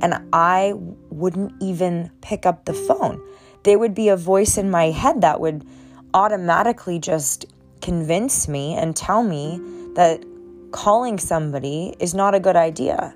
and 0.00 0.14
I 0.32 0.72
wouldn't 1.10 1.52
even 1.60 2.10
pick 2.20 2.46
up 2.46 2.64
the 2.64 2.72
phone. 2.72 3.20
There 3.64 3.78
would 3.78 3.94
be 3.94 4.08
a 4.08 4.16
voice 4.16 4.56
in 4.56 4.70
my 4.70 4.90
head 4.90 5.20
that 5.20 5.40
would 5.40 5.66
automatically 6.14 6.98
just 6.98 7.46
convince 7.80 8.48
me 8.48 8.74
and 8.74 8.96
tell 8.96 9.22
me 9.22 9.60
that 9.94 10.24
calling 10.70 11.18
somebody 11.18 11.94
is 11.98 12.14
not 12.14 12.34
a 12.34 12.40
good 12.40 12.56
idea. 12.56 13.14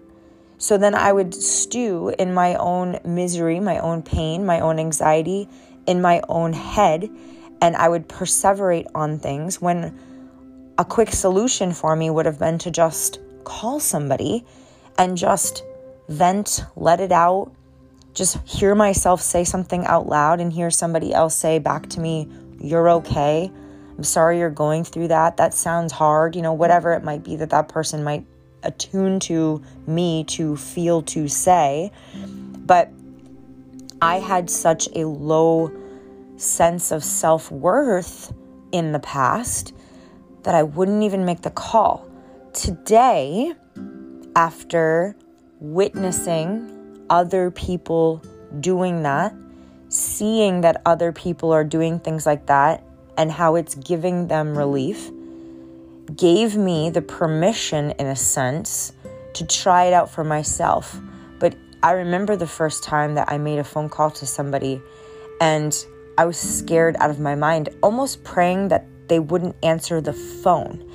So 0.62 0.78
then 0.78 0.94
I 0.94 1.12
would 1.12 1.34
stew 1.34 2.14
in 2.20 2.34
my 2.34 2.54
own 2.54 3.00
misery, 3.04 3.58
my 3.58 3.78
own 3.78 4.00
pain, 4.00 4.46
my 4.46 4.60
own 4.60 4.78
anxiety, 4.78 5.48
in 5.88 6.00
my 6.00 6.22
own 6.28 6.52
head, 6.52 7.10
and 7.60 7.74
I 7.74 7.88
would 7.88 8.08
perseverate 8.08 8.86
on 8.94 9.18
things 9.18 9.60
when 9.60 9.98
a 10.78 10.84
quick 10.84 11.10
solution 11.10 11.72
for 11.72 11.96
me 11.96 12.10
would 12.10 12.26
have 12.26 12.38
been 12.38 12.58
to 12.58 12.70
just 12.70 13.18
call 13.42 13.80
somebody 13.80 14.46
and 14.96 15.18
just 15.18 15.64
vent, 16.08 16.62
let 16.76 17.00
it 17.00 17.10
out, 17.10 17.50
just 18.14 18.38
hear 18.46 18.76
myself 18.76 19.20
say 19.20 19.42
something 19.42 19.84
out 19.86 20.06
loud 20.06 20.40
and 20.40 20.52
hear 20.52 20.70
somebody 20.70 21.12
else 21.12 21.34
say 21.34 21.58
back 21.58 21.88
to 21.88 21.98
me, 21.98 22.28
You're 22.60 22.88
okay. 22.88 23.50
I'm 23.98 24.04
sorry 24.04 24.38
you're 24.38 24.48
going 24.48 24.84
through 24.84 25.08
that. 25.08 25.38
That 25.38 25.54
sounds 25.54 25.90
hard. 25.90 26.36
You 26.36 26.42
know, 26.42 26.52
whatever 26.52 26.92
it 26.92 27.02
might 27.02 27.24
be 27.24 27.34
that 27.36 27.50
that 27.50 27.68
person 27.68 28.04
might 28.04 28.24
attune 28.62 29.20
to 29.20 29.62
me 29.86 30.24
to 30.24 30.56
feel 30.56 31.02
to 31.02 31.28
say. 31.28 31.90
But 32.14 32.90
I 34.00 34.16
had 34.16 34.50
such 34.50 34.88
a 34.94 35.06
low 35.06 35.70
sense 36.36 36.90
of 36.90 37.04
self 37.04 37.50
worth 37.50 38.32
in 38.72 38.92
the 38.92 38.98
past 38.98 39.74
that 40.42 40.54
I 40.54 40.62
wouldn't 40.62 41.02
even 41.02 41.24
make 41.24 41.42
the 41.42 41.50
call. 41.50 42.08
Today, 42.52 43.54
after 44.34 45.14
witnessing 45.60 47.04
other 47.08 47.50
people 47.50 48.22
doing 48.60 49.02
that, 49.02 49.34
seeing 49.88 50.62
that 50.62 50.82
other 50.84 51.12
people 51.12 51.52
are 51.52 51.64
doing 51.64 52.00
things 52.00 52.26
like 52.26 52.46
that, 52.46 52.82
and 53.16 53.30
how 53.30 53.56
it's 53.56 53.74
giving 53.74 54.26
them 54.28 54.56
relief, 54.56 55.10
gave 56.16 56.56
me 56.56 56.90
the 56.90 57.02
permission, 57.02 57.90
in 57.92 58.06
a 58.06 58.16
sense, 58.16 58.92
to 59.34 59.46
try 59.46 59.84
it 59.84 59.92
out 59.92 60.10
for 60.10 60.24
myself. 60.24 61.00
But 61.38 61.56
I 61.82 61.92
remember 61.92 62.36
the 62.36 62.46
first 62.46 62.84
time 62.84 63.14
that 63.14 63.30
I 63.30 63.38
made 63.38 63.58
a 63.58 63.64
phone 63.64 63.88
call 63.88 64.10
to 64.12 64.26
somebody 64.26 64.80
and 65.40 65.74
I 66.18 66.26
was 66.26 66.36
scared 66.36 66.96
out 67.00 67.10
of 67.10 67.18
my 67.18 67.34
mind, 67.34 67.70
almost 67.82 68.22
praying 68.22 68.68
that 68.68 68.86
they 69.08 69.18
wouldn't 69.18 69.56
answer 69.62 70.00
the 70.00 70.12
phone 70.12 70.88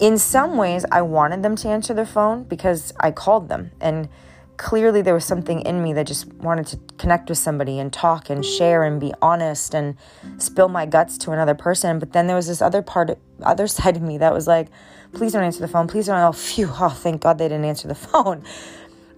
in 0.00 0.18
some 0.18 0.56
ways, 0.56 0.84
I 0.90 1.02
wanted 1.02 1.42
them 1.42 1.56
to 1.56 1.68
answer 1.68 1.94
their 1.94 2.06
phone 2.06 2.44
because 2.44 2.92
I 2.98 3.10
called 3.10 3.48
them. 3.48 3.70
And 3.80 4.08
clearly, 4.56 5.02
there 5.02 5.14
was 5.14 5.24
something 5.24 5.60
in 5.60 5.82
me 5.82 5.92
that 5.94 6.06
just 6.06 6.32
wanted 6.34 6.66
to 6.68 6.78
connect 6.98 7.28
with 7.28 7.38
somebody 7.38 7.78
and 7.78 7.92
talk 7.92 8.30
and 8.30 8.44
share 8.44 8.84
and 8.84 9.00
be 9.00 9.12
honest 9.20 9.74
and 9.74 9.96
spill 10.38 10.68
my 10.68 10.86
guts 10.86 11.18
to 11.18 11.32
another 11.32 11.54
person. 11.54 11.98
But 11.98 12.12
then 12.12 12.26
there 12.26 12.36
was 12.36 12.46
this 12.46 12.62
other 12.62 12.82
part, 12.82 13.18
other 13.42 13.66
side 13.78 13.96
of 13.96 14.02
me 14.02 14.18
that 14.18 14.32
was 14.32 14.46
like, 14.46 14.68
please 15.12 15.32
don't 15.32 15.44
answer 15.44 15.60
the 15.60 15.68
phone. 15.68 15.88
Please 15.88 16.06
don't. 16.06 16.18
Oh, 16.18 16.32
phew. 16.32 16.70
Oh, 16.80 16.88
thank 16.88 17.22
God 17.22 17.38
they 17.38 17.48
didn't 17.48 17.64
answer 17.64 17.88
the 17.88 17.94
phone. 17.94 18.44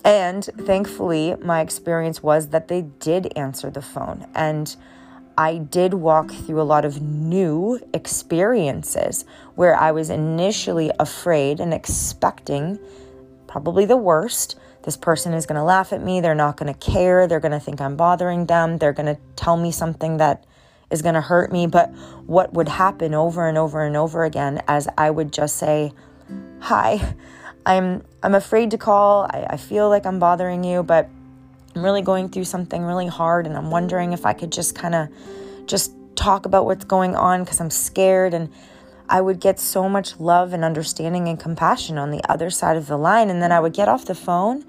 And 0.05 0.45
thankfully, 0.45 1.35
my 1.43 1.61
experience 1.61 2.23
was 2.23 2.49
that 2.49 2.69
they 2.69 2.83
did 2.83 3.37
answer 3.37 3.71
the 3.71 3.83
phone. 3.83 4.27
And 4.35 4.77
I 5.37 5.59
did 5.59 5.95
walk 5.95 6.31
through 6.31 6.61
a 6.61 6.65
lot 6.65 6.85
of 6.85 7.03
new 7.03 7.81
experiences 7.93 9.25
where 9.55 9.75
I 9.75 9.93
was 9.93 10.09
initially 10.09 10.91
afraid 10.99 11.61
and 11.61 11.75
expecting 11.75 12.79
probably 13.47 13.85
the 13.85 13.97
worst 13.97 14.57
this 14.87 14.97
person 14.97 15.35
is 15.35 15.47
going 15.47 15.57
to 15.57 15.65
laugh 15.65 15.93
at 15.93 16.01
me. 16.01 16.21
They're 16.21 16.37
not 16.37 16.57
going 16.57 16.73
to 16.73 16.79
care. 16.79 17.27
They're 17.27 17.41
going 17.41 17.51
to 17.53 17.61
think 17.61 17.81
I'm 17.81 17.97
bothering 17.97 18.47
them. 18.47 18.79
They're 18.79 18.93
going 18.93 19.13
to 19.13 19.21
tell 19.35 19.57
me 19.57 19.73
something 19.73 20.19
that 20.19 20.47
is 20.93 21.03
going 21.03 21.17
to 21.17 21.21
hurt 21.21 21.51
me. 21.51 21.67
But 21.67 21.93
what 22.25 22.55
would 22.55 22.69
happen 22.69 23.13
over 23.13 23.49
and 23.49 23.59
over 23.59 23.85
and 23.85 23.97
over 23.97 24.25
again 24.25 24.63
as 24.69 24.87
I 24.97 25.11
would 25.11 25.33
just 25.33 25.57
say, 25.57 25.93
Hi, 26.61 27.15
I'm 27.67 28.05
I'm 28.23 28.37
afraid 28.37 28.71
to 28.71 28.79
call. 28.79 29.25
I, 29.25 29.47
I 29.51 29.57
feel 29.57 29.89
like 29.89 30.07
I'm 30.07 30.21
bothering 30.21 30.63
you, 30.63 30.85
but 30.85 31.11
I'm 31.75 31.83
really 31.83 32.03
going 32.03 32.29
through 32.29 32.45
something 32.45 32.83
really 32.85 33.09
hard 33.09 33.47
and 33.47 33.57
I'm 33.57 33.73
wondering 33.73 34.13
if 34.13 34.25
I 34.25 34.35
could 34.35 34.53
just 34.53 34.77
kind 34.77 34.95
of 34.95 35.09
just 35.67 35.93
talk 36.15 36.47
about 36.47 36.65
what's 36.65 36.85
going 36.85 37.17
on 37.17 37.43
because 37.43 37.61
I'm 37.61 37.71
scared 37.71 38.35
and 38.35 38.53
I 39.09 39.21
would 39.21 39.41
get 39.41 39.59
so 39.59 39.89
much 39.89 40.19
love 40.19 40.53
and 40.53 40.65
understanding 40.65 41.29
and 41.29 41.39
compassion 41.39 41.99
on 41.99 42.11
the 42.11 42.23
other 42.31 42.51
side 42.51 42.77
of 42.77 42.87
the 42.87 42.99
line. 42.99 43.31
And 43.31 43.41
then 43.43 43.53
I 43.53 43.61
would 43.61 43.73
get 43.73 43.89
off 43.89 44.05
the 44.05 44.15
phone 44.15 44.65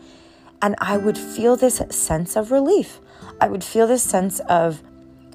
and 0.62 0.76
I 0.80 0.98
would 0.98 1.18
feel 1.18 1.56
this 1.56 1.82
sense 1.90 2.36
of 2.36 2.52
relief. 2.52 3.00
I 3.42 3.48
would 3.48 3.64
feel 3.64 3.88
this 3.88 4.04
sense 4.04 4.40
of 4.42 4.82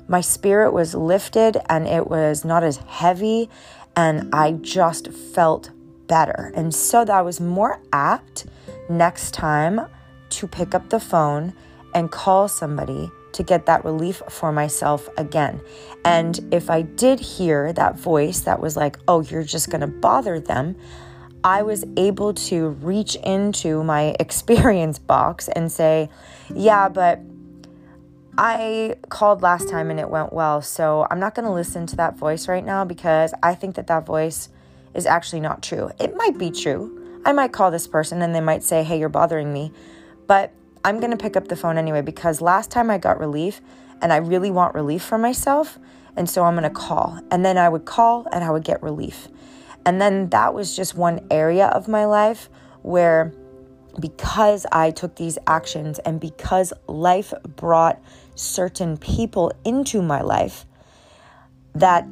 my 0.08 0.20
spirit 0.20 0.72
was 0.72 0.94
lifted 0.94 1.58
and 1.68 1.86
it 1.86 2.08
was 2.08 2.44
not 2.44 2.64
as 2.64 2.78
heavy. 2.78 3.48
And 3.96 4.34
I 4.34 4.52
just 4.52 5.12
felt 5.12 5.70
better. 6.06 6.52
And 6.54 6.74
so 6.74 7.04
that 7.04 7.14
I 7.14 7.22
was 7.22 7.40
more 7.40 7.80
apt 7.92 8.46
next 8.88 9.32
time 9.32 9.80
to 10.30 10.46
pick 10.46 10.74
up 10.74 10.90
the 10.90 11.00
phone 11.00 11.52
and 11.94 12.10
call 12.10 12.48
somebody 12.48 13.10
to 13.32 13.42
get 13.42 13.66
that 13.66 13.84
relief 13.84 14.22
for 14.28 14.52
myself 14.52 15.08
again. 15.16 15.60
And 16.04 16.38
if 16.52 16.70
I 16.70 16.82
did 16.82 17.20
hear 17.20 17.72
that 17.72 17.98
voice 17.98 18.40
that 18.40 18.60
was 18.60 18.76
like, 18.76 18.98
oh, 19.08 19.22
you're 19.22 19.44
just 19.44 19.70
going 19.70 19.80
to 19.80 19.86
bother 19.86 20.40
them, 20.40 20.76
I 21.44 21.62
was 21.62 21.84
able 21.96 22.34
to 22.34 22.68
reach 22.68 23.16
into 23.16 23.82
my 23.82 24.14
experience 24.20 24.98
box 24.98 25.48
and 25.48 25.70
say, 25.70 26.08
yeah, 26.54 26.88
but 26.88 27.20
I 28.38 28.96
called 29.08 29.42
last 29.42 29.68
time 29.68 29.90
and 29.90 30.00
it 30.00 30.08
went 30.08 30.32
well. 30.32 30.62
So 30.62 31.06
I'm 31.10 31.20
not 31.20 31.34
going 31.34 31.44
to 31.44 31.52
listen 31.52 31.86
to 31.88 31.96
that 31.96 32.16
voice 32.16 32.48
right 32.48 32.64
now 32.64 32.84
because 32.84 33.34
I 33.42 33.54
think 33.54 33.74
that 33.74 33.88
that 33.88 34.06
voice 34.06 34.48
is 34.94 35.06
actually 35.06 35.40
not 35.40 35.62
true. 35.62 35.90
It 35.98 36.16
might 36.16 36.38
be 36.38 36.50
true. 36.50 37.20
I 37.24 37.32
might 37.32 37.52
call 37.52 37.70
this 37.70 37.86
person 37.86 38.22
and 38.22 38.34
they 38.34 38.40
might 38.40 38.62
say, 38.62 38.82
hey, 38.82 38.98
you're 38.98 39.08
bothering 39.08 39.52
me. 39.52 39.72
But 40.26 40.52
I'm 40.84 40.98
going 40.98 41.10
to 41.10 41.16
pick 41.16 41.36
up 41.36 41.48
the 41.48 41.56
phone 41.56 41.78
anyway 41.78 42.02
because 42.02 42.40
last 42.40 42.70
time 42.70 42.90
I 42.90 42.98
got 42.98 43.20
relief 43.20 43.60
and 44.00 44.12
I 44.12 44.16
really 44.16 44.50
want 44.50 44.74
relief 44.74 45.02
for 45.02 45.18
myself. 45.18 45.78
And 46.16 46.28
so 46.28 46.44
I'm 46.44 46.54
going 46.54 46.64
to 46.64 46.70
call. 46.70 47.20
And 47.30 47.44
then 47.44 47.56
I 47.56 47.68
would 47.68 47.84
call 47.84 48.26
and 48.32 48.42
I 48.42 48.50
would 48.50 48.64
get 48.64 48.82
relief. 48.82 49.28
And 49.86 50.00
then 50.00 50.28
that 50.30 50.54
was 50.54 50.76
just 50.76 50.94
one 50.94 51.26
area 51.30 51.66
of 51.66 51.88
my 51.88 52.04
life 52.04 52.48
where 52.82 53.32
because 54.00 54.66
I 54.72 54.90
took 54.90 55.16
these 55.16 55.38
actions 55.46 55.98
and 56.00 56.20
because 56.20 56.72
life 56.86 57.32
brought 57.56 58.02
certain 58.34 58.96
people 58.96 59.52
into 59.64 60.02
my 60.02 60.22
life 60.22 60.64
that 61.74 62.06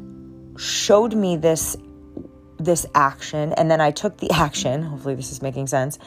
showed 0.56 1.14
me 1.14 1.36
this 1.36 1.76
this 2.58 2.84
action 2.94 3.54
and 3.54 3.70
then 3.70 3.80
I 3.80 3.90
took 3.90 4.18
the 4.18 4.30
action 4.34 4.82
hopefully 4.82 5.14
this 5.14 5.32
is 5.32 5.40
making 5.40 5.68
sense 5.68 5.98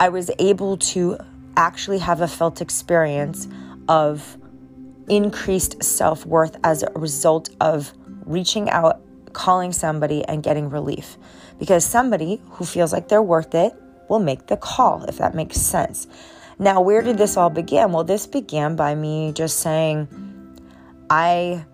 I 0.00 0.08
was 0.08 0.30
able 0.40 0.78
to 0.78 1.18
actually 1.60 1.98
have 1.98 2.22
a 2.22 2.28
felt 2.28 2.62
experience 2.62 3.46
of 3.86 4.38
increased 5.08 5.82
self 5.84 6.24
worth 6.24 6.56
as 6.64 6.82
a 6.82 6.90
result 6.92 7.50
of 7.60 7.92
reaching 8.24 8.70
out, 8.70 9.02
calling 9.34 9.72
somebody, 9.72 10.24
and 10.24 10.42
getting 10.42 10.70
relief. 10.70 11.18
Because 11.58 11.84
somebody 11.84 12.40
who 12.52 12.64
feels 12.64 12.92
like 12.92 13.08
they're 13.08 13.22
worth 13.22 13.54
it 13.54 13.74
will 14.08 14.20
make 14.20 14.46
the 14.46 14.56
call, 14.56 15.04
if 15.04 15.18
that 15.18 15.34
makes 15.34 15.58
sense. 15.58 16.06
Now, 16.58 16.80
where 16.80 17.02
did 17.02 17.18
this 17.18 17.36
all 17.36 17.50
begin? 17.50 17.92
Well, 17.92 18.04
this 18.04 18.26
began 18.26 18.74
by 18.74 18.94
me 18.94 19.32
just 19.32 19.60
saying, 19.60 20.08
I 21.10 21.64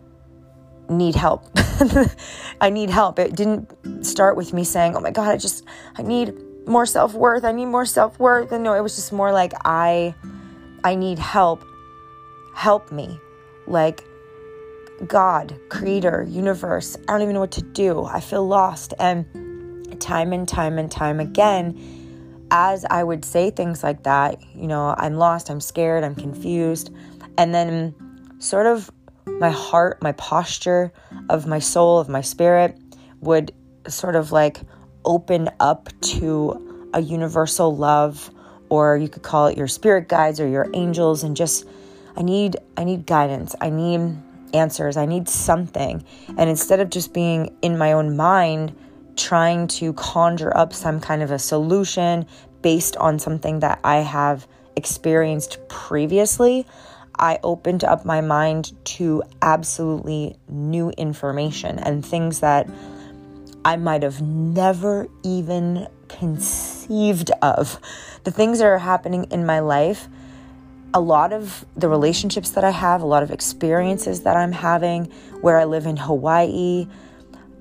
need 0.88 1.14
help. 1.14 1.44
I 2.60 2.70
need 2.70 2.90
help. 2.90 3.18
It 3.18 3.36
didn't 3.36 4.04
start 4.04 4.36
with 4.36 4.52
me 4.52 4.64
saying, 4.64 4.96
oh 4.96 5.00
my 5.00 5.10
God, 5.10 5.28
I 5.28 5.36
just, 5.36 5.64
I 5.96 6.02
need 6.02 6.34
more 6.66 6.86
self-worth. 6.86 7.44
I 7.44 7.52
need 7.52 7.66
more 7.66 7.86
self-worth. 7.86 8.52
And 8.52 8.64
no, 8.64 8.74
it 8.74 8.80
was 8.80 8.96
just 8.96 9.12
more 9.12 9.32
like 9.32 9.52
I 9.64 10.14
I 10.84 10.94
need 10.94 11.18
help. 11.18 11.64
Help 12.54 12.92
me. 12.92 13.18
Like 13.66 14.04
God, 15.06 15.58
creator, 15.68 16.26
universe. 16.28 16.96
I 17.08 17.12
don't 17.12 17.22
even 17.22 17.34
know 17.34 17.40
what 17.40 17.52
to 17.52 17.62
do. 17.62 18.04
I 18.04 18.20
feel 18.20 18.46
lost. 18.46 18.94
And 18.98 19.26
time 20.00 20.32
and 20.32 20.48
time 20.48 20.78
and 20.78 20.90
time 20.90 21.20
again, 21.20 21.78
as 22.50 22.84
I 22.84 23.02
would 23.02 23.24
say 23.24 23.50
things 23.50 23.82
like 23.82 24.02
that, 24.04 24.40
you 24.54 24.66
know, 24.66 24.94
I'm 24.96 25.14
lost, 25.14 25.50
I'm 25.50 25.60
scared, 25.60 26.04
I'm 26.04 26.14
confused. 26.14 26.90
And 27.38 27.54
then 27.54 27.94
sort 28.38 28.66
of 28.66 28.90
my 29.26 29.50
heart, 29.50 30.02
my 30.02 30.12
posture 30.12 30.92
of 31.28 31.46
my 31.46 31.58
soul, 31.58 31.98
of 31.98 32.08
my 32.08 32.20
spirit 32.20 32.78
would 33.20 33.52
sort 33.88 34.16
of 34.16 34.32
like 34.32 34.60
open 35.06 35.48
up 35.60 35.88
to 36.00 36.90
a 36.92 37.00
universal 37.00 37.74
love 37.74 38.30
or 38.68 38.96
you 38.96 39.08
could 39.08 39.22
call 39.22 39.46
it 39.46 39.56
your 39.56 39.68
spirit 39.68 40.08
guides 40.08 40.40
or 40.40 40.48
your 40.48 40.68
angels 40.74 41.22
and 41.22 41.36
just 41.36 41.66
I 42.16 42.22
need 42.22 42.56
I 42.76 42.84
need 42.84 43.06
guidance. 43.06 43.54
I 43.60 43.70
need 43.70 44.16
answers. 44.54 44.96
I 44.96 45.06
need 45.06 45.28
something. 45.28 46.04
And 46.36 46.50
instead 46.50 46.80
of 46.80 46.90
just 46.90 47.12
being 47.12 47.54
in 47.62 47.78
my 47.78 47.92
own 47.92 48.16
mind 48.16 48.74
trying 49.16 49.66
to 49.66 49.92
conjure 49.94 50.54
up 50.56 50.72
some 50.72 51.00
kind 51.00 51.22
of 51.22 51.30
a 51.30 51.38
solution 51.38 52.26
based 52.62 52.96
on 52.96 53.18
something 53.18 53.60
that 53.60 53.80
I 53.82 53.96
have 53.96 54.46
experienced 54.76 55.58
previously, 55.68 56.66
I 57.18 57.38
opened 57.42 57.82
up 57.84 58.04
my 58.04 58.20
mind 58.20 58.72
to 58.96 59.22
absolutely 59.40 60.36
new 60.48 60.90
information 60.90 61.78
and 61.78 62.04
things 62.04 62.40
that 62.40 62.68
I 63.66 63.74
might 63.74 64.04
have 64.04 64.22
never 64.22 65.08
even 65.24 65.88
conceived 66.06 67.32
of. 67.42 67.80
The 68.22 68.30
things 68.30 68.60
that 68.60 68.66
are 68.66 68.78
happening 68.78 69.24
in 69.32 69.44
my 69.44 69.58
life, 69.58 70.06
a 70.94 71.00
lot 71.00 71.32
of 71.32 71.64
the 71.76 71.88
relationships 71.88 72.50
that 72.50 72.62
I 72.62 72.70
have, 72.70 73.02
a 73.02 73.06
lot 73.06 73.24
of 73.24 73.32
experiences 73.32 74.22
that 74.22 74.36
I'm 74.36 74.52
having, 74.52 75.06
where 75.40 75.58
I 75.58 75.64
live 75.64 75.84
in 75.84 75.96
Hawaii. 75.96 76.86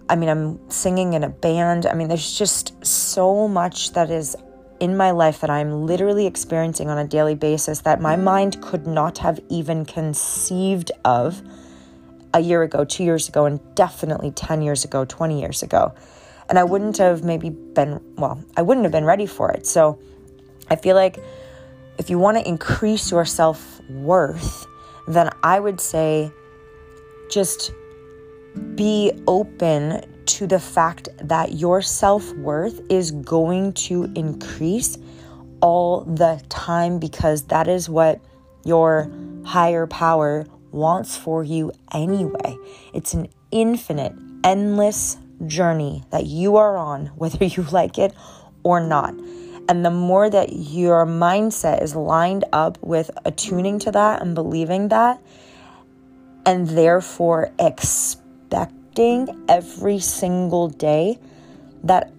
I 0.07 0.15
mean, 0.15 0.29
I'm 0.29 0.69
singing 0.69 1.13
in 1.13 1.23
a 1.23 1.29
band. 1.29 1.87
I 1.87 1.95
mean, 1.95 2.07
there's 2.07 2.37
just 2.37 2.85
so 2.85 3.47
much 3.47 3.93
that 3.93 4.11
is 4.11 4.35
in 4.79 4.95
my 4.95 5.09
life 5.09 5.41
that 5.41 5.49
I'm 5.49 5.87
literally 5.87 6.27
experiencing 6.27 6.87
on 6.87 6.99
a 6.99 7.07
daily 7.07 7.33
basis 7.33 7.81
that 7.81 7.99
my 7.99 8.15
mind 8.15 8.61
could 8.61 8.85
not 8.85 9.17
have 9.17 9.39
even 9.49 9.85
conceived 9.85 10.91
of 11.03 11.41
a 12.35 12.41
year 12.41 12.61
ago, 12.63 12.83
two 12.83 13.03
years 13.05 13.29
ago, 13.29 13.45
and 13.45 13.59
definitely 13.75 14.29
10 14.29 14.61
years 14.61 14.83
ago, 14.83 15.05
20 15.05 15.39
years 15.39 15.63
ago. 15.63 15.95
And 16.49 16.59
I 16.59 16.65
wouldn't 16.65 16.97
have 16.97 17.23
maybe 17.23 17.49
been, 17.49 18.01
well, 18.17 18.43
I 18.57 18.61
wouldn't 18.61 18.83
have 18.83 18.91
been 18.91 19.05
ready 19.05 19.25
for 19.25 19.51
it. 19.51 19.65
So 19.65 19.97
I 20.69 20.75
feel 20.75 20.97
like 20.97 21.17
if 21.97 22.09
you 22.09 22.19
want 22.19 22.37
to 22.37 22.47
increase 22.47 23.09
your 23.09 23.23
self 23.23 23.79
worth, 23.89 24.67
then 25.07 25.29
I 25.43 25.59
would 25.61 25.79
say 25.79 26.29
just 27.31 27.71
be 28.75 29.11
open 29.27 30.03
to 30.25 30.45
the 30.45 30.59
fact 30.59 31.07
that 31.23 31.53
your 31.53 31.81
self 31.81 32.33
worth 32.33 32.81
is 32.89 33.11
going 33.11 33.73
to 33.73 34.11
increase 34.15 34.97
all 35.61 36.01
the 36.01 36.43
time 36.49 36.99
because 36.99 37.43
that 37.43 37.69
is 37.69 37.89
what 37.89 38.19
your 38.65 39.09
higher 39.45 39.87
power 39.87 40.45
wants 40.75 41.17
for 41.17 41.43
you 41.43 41.71
anyway. 41.93 42.57
It's 42.93 43.13
an 43.13 43.29
infinite, 43.49 44.13
endless 44.43 45.17
journey 45.47 46.03
that 46.11 46.25
you 46.25 46.57
are 46.57 46.77
on, 46.77 47.07
whether 47.15 47.43
you 47.45 47.63
like 47.63 47.97
it 47.97 48.13
or 48.63 48.79
not. 48.79 49.15
And 49.67 49.83
the 49.83 49.89
more 49.89 50.29
that 50.29 50.53
your 50.53 51.07
mindset 51.07 51.81
is 51.81 51.95
lined 51.95 52.45
up 52.53 52.77
with 52.83 53.09
attuning 53.25 53.79
to 53.79 53.91
that 53.91 54.21
and 54.21 54.35
believing 54.35 54.89
that, 54.89 55.19
and 56.45 56.67
therefore 56.67 57.51
expecting 57.57 59.45
every 59.49 59.97
single 59.97 60.69
day 60.69 61.17
that 61.83 62.11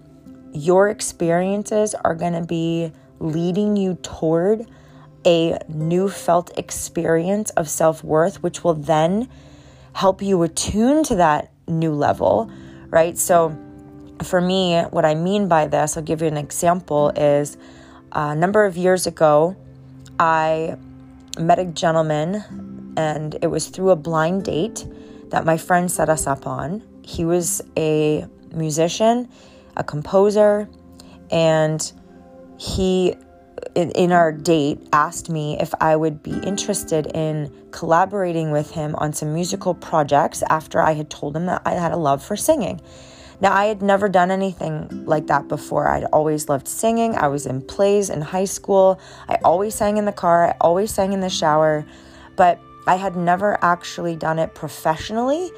your 0.53 0.89
experiences 0.89 1.95
are 1.95 2.17
going 2.17 2.33
to 2.33 2.45
be 2.45 2.91
leading 3.21 3.77
you 3.77 3.95
toward 4.03 4.67
a 5.27 5.59
new 5.69 6.09
felt 6.09 6.57
experience 6.57 7.51
of 7.51 7.69
self 7.69 8.03
worth, 8.05 8.43
which 8.43 8.63
will 8.63 8.75
then 8.75 9.29
help 9.93 10.23
you 10.23 10.43
attune 10.43 11.03
to 11.05 11.17
that 11.17 11.53
new 11.67 11.93
level, 11.93 12.51
right? 12.91 13.19
So, 13.19 13.59
for 14.23 14.41
me, 14.41 14.81
what 14.91 15.05
I 15.05 15.15
mean 15.15 15.49
by 15.49 15.67
this, 15.67 15.97
I'll 15.97 16.03
give 16.03 16.23
you 16.23 16.29
an 16.29 16.37
example, 16.37 17.11
is 17.11 17.57
uh, 18.13 18.31
a 18.33 18.37
number 18.37 18.65
of 18.65 18.77
years 18.77 19.07
ago, 19.07 19.57
I 20.19 20.77
met 21.39 21.59
a 21.59 21.65
gentleman, 21.67 22.95
and 22.97 23.37
it 23.43 23.49
was 23.49 23.69
through 23.69 23.91
a 23.91 23.97
blind 23.97 24.45
date 24.45 24.87
that 25.31 25.45
my 25.45 25.57
friend 25.57 25.91
set 25.91 26.09
us 26.09 26.27
up 26.27 26.47
on. 26.47 26.83
He 27.03 27.25
was 27.25 27.63
a 27.77 28.27
musician, 28.53 29.29
a 29.77 29.85
composer, 29.85 30.69
and 31.31 31.93
he 32.59 33.17
in, 33.75 33.91
in 33.93 34.13
our 34.13 34.33
date, 34.33 34.79
asked 34.93 35.29
me 35.29 35.59
if 35.61 35.75
I 35.81 35.97
would 35.97 36.23
be 36.23 36.39
interested 36.39 37.07
in 37.15 37.53
collaborating 37.71 38.51
with 38.51 38.71
him 38.71 38.95
on 38.97 39.13
some 39.13 39.35
musical 39.35 39.75
projects 39.75 40.43
after 40.49 40.81
I 40.81 40.93
had 40.93 41.11
told 41.11 41.37
him 41.37 41.47
that 41.47 41.63
I 41.65 41.73
had 41.73 41.93
a 41.93 41.97
love 41.97 42.23
for 42.23 42.37
singing. 42.37 42.81
Now, 43.41 43.53
I 43.53 43.67
had 43.67 43.83
never 43.83 44.09
done 44.09 44.31
anything 44.31 45.05
like 45.05 45.27
that 45.27 45.47
before. 45.47 45.89
I'd 45.89 46.05
always 46.05 46.49
loved 46.49 46.67
singing. 46.67 47.17
I 47.17 47.29
was 47.29 47.45
in 47.45 47.61
plays 47.61 48.09
in 48.09 48.23
high 48.23 48.47
school. 48.47 48.99
I 49.29 49.37
always 49.45 49.75
sang 49.75 49.99
in 49.99 50.07
the 50.07 50.13
car. 50.13 50.49
I 50.49 50.57
always 50.61 50.91
sang 50.91 51.13
in 51.13 51.21
the 51.21 51.29
shower. 51.29 51.85
But 52.37 52.59
I 52.87 52.95
had 52.95 53.15
never 53.15 53.63
actually 53.63 54.17
done 54.17 54.39
it 54.39 54.55
professionally. 54.55 55.51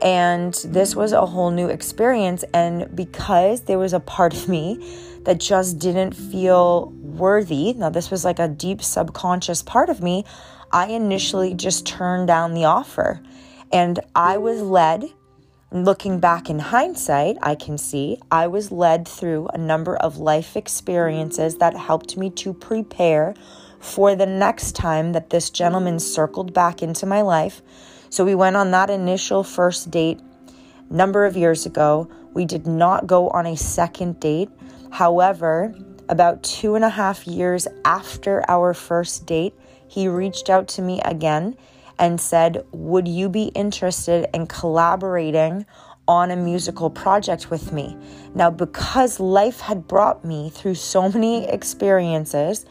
And 0.00 0.54
this 0.66 0.94
was 0.94 1.12
a 1.12 1.26
whole 1.26 1.50
new 1.50 1.68
experience. 1.68 2.44
And 2.54 2.94
because 2.94 3.62
there 3.62 3.78
was 3.78 3.92
a 3.92 4.00
part 4.00 4.34
of 4.34 4.48
me 4.48 4.78
that 5.24 5.40
just 5.40 5.78
didn't 5.78 6.12
feel 6.12 6.92
worthy, 7.02 7.72
now 7.72 7.90
this 7.90 8.10
was 8.10 8.24
like 8.24 8.38
a 8.38 8.48
deep 8.48 8.82
subconscious 8.82 9.62
part 9.62 9.90
of 9.90 10.00
me, 10.00 10.24
I 10.72 10.88
initially 10.88 11.54
just 11.54 11.86
turned 11.86 12.28
down 12.28 12.54
the 12.54 12.64
offer. 12.64 13.20
And 13.72 14.00
I 14.14 14.38
was 14.38 14.62
led, 14.62 15.10
looking 15.70 16.20
back 16.20 16.48
in 16.48 16.58
hindsight, 16.58 17.36
I 17.42 17.54
can 17.54 17.76
see 17.76 18.18
I 18.30 18.46
was 18.46 18.70
led 18.70 19.06
through 19.06 19.48
a 19.48 19.58
number 19.58 19.96
of 19.96 20.18
life 20.18 20.56
experiences 20.56 21.56
that 21.56 21.76
helped 21.76 22.16
me 22.16 22.30
to 22.30 22.54
prepare 22.54 23.34
for 23.80 24.14
the 24.14 24.26
next 24.26 24.74
time 24.74 25.12
that 25.12 25.30
this 25.30 25.50
gentleman 25.50 25.98
circled 25.98 26.52
back 26.52 26.82
into 26.82 27.06
my 27.06 27.20
life 27.20 27.62
so 28.10 28.24
we 28.24 28.34
went 28.34 28.56
on 28.56 28.70
that 28.70 28.90
initial 28.90 29.42
first 29.42 29.90
date 29.90 30.20
number 30.90 31.26
of 31.26 31.36
years 31.36 31.66
ago. 31.66 32.08
We 32.34 32.44
did 32.44 32.66
not 32.66 33.06
go 33.06 33.28
on 33.30 33.46
a 33.46 33.56
second 33.56 34.20
date. 34.20 34.50
However, 34.90 35.74
about 36.08 36.42
two 36.42 36.74
and 36.74 36.84
a 36.84 36.88
half 36.88 37.26
years 37.26 37.68
after 37.84 38.42
our 38.48 38.72
first 38.72 39.26
date, 39.26 39.54
he 39.86 40.08
reached 40.08 40.48
out 40.48 40.68
to 40.68 40.82
me 40.82 41.00
again 41.04 41.56
and 41.98 42.20
said, 42.20 42.64
Would 42.72 43.08
you 43.08 43.28
be 43.28 43.46
interested 43.48 44.28
in 44.34 44.46
collaborating 44.46 45.66
on 46.06 46.30
a 46.30 46.36
musical 46.36 46.88
project 46.88 47.50
with 47.50 47.72
me? 47.72 47.96
Now, 48.34 48.50
because 48.50 49.20
life 49.20 49.60
had 49.60 49.86
brought 49.86 50.24
me 50.24 50.50
through 50.50 50.76
so 50.76 51.10
many 51.10 51.46
experiences, 51.48 52.64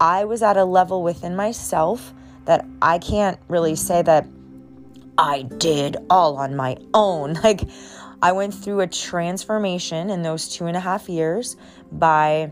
I 0.00 0.24
was 0.24 0.42
at 0.42 0.56
a 0.56 0.64
level 0.64 1.02
within 1.02 1.36
myself 1.36 2.12
that 2.44 2.66
I 2.82 2.98
can't 2.98 3.38
really 3.48 3.76
say 3.76 4.02
that 4.02 4.26
I 5.18 5.42
did 5.42 5.96
all 6.10 6.36
on 6.36 6.56
my 6.56 6.76
own. 6.92 7.38
Like, 7.44 7.62
I 8.22 8.32
went 8.32 8.54
through 8.54 8.80
a 8.80 8.86
transformation 8.86 10.08
in 10.08 10.22
those 10.22 10.48
two 10.48 10.64
and 10.64 10.76
a 10.78 10.80
half 10.80 11.10
years 11.10 11.56
by 11.92 12.50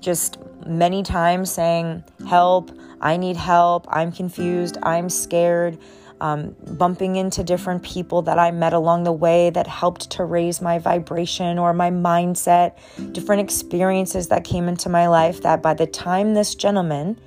just 0.00 0.38
many 0.66 1.02
times 1.02 1.52
saying, 1.52 2.02
Help, 2.26 2.70
I 3.02 3.18
need 3.18 3.36
help, 3.36 3.86
I'm 3.90 4.12
confused, 4.12 4.78
I'm 4.82 5.10
scared. 5.10 5.78
Um, 6.22 6.54
bumping 6.72 7.16
into 7.16 7.42
different 7.42 7.82
people 7.82 8.20
that 8.22 8.38
I 8.38 8.50
met 8.50 8.74
along 8.74 9.04
the 9.04 9.12
way 9.12 9.48
that 9.50 9.66
helped 9.66 10.10
to 10.10 10.24
raise 10.24 10.60
my 10.60 10.78
vibration 10.78 11.58
or 11.58 11.72
my 11.72 11.90
mindset, 11.90 12.76
different 13.12 13.40
experiences 13.40 14.28
that 14.28 14.44
came 14.44 14.68
into 14.68 14.90
my 14.90 15.08
life. 15.08 15.40
That 15.40 15.62
by 15.62 15.72
the 15.72 15.86
time 15.86 16.34
this 16.34 16.54
gentleman 16.54 17.18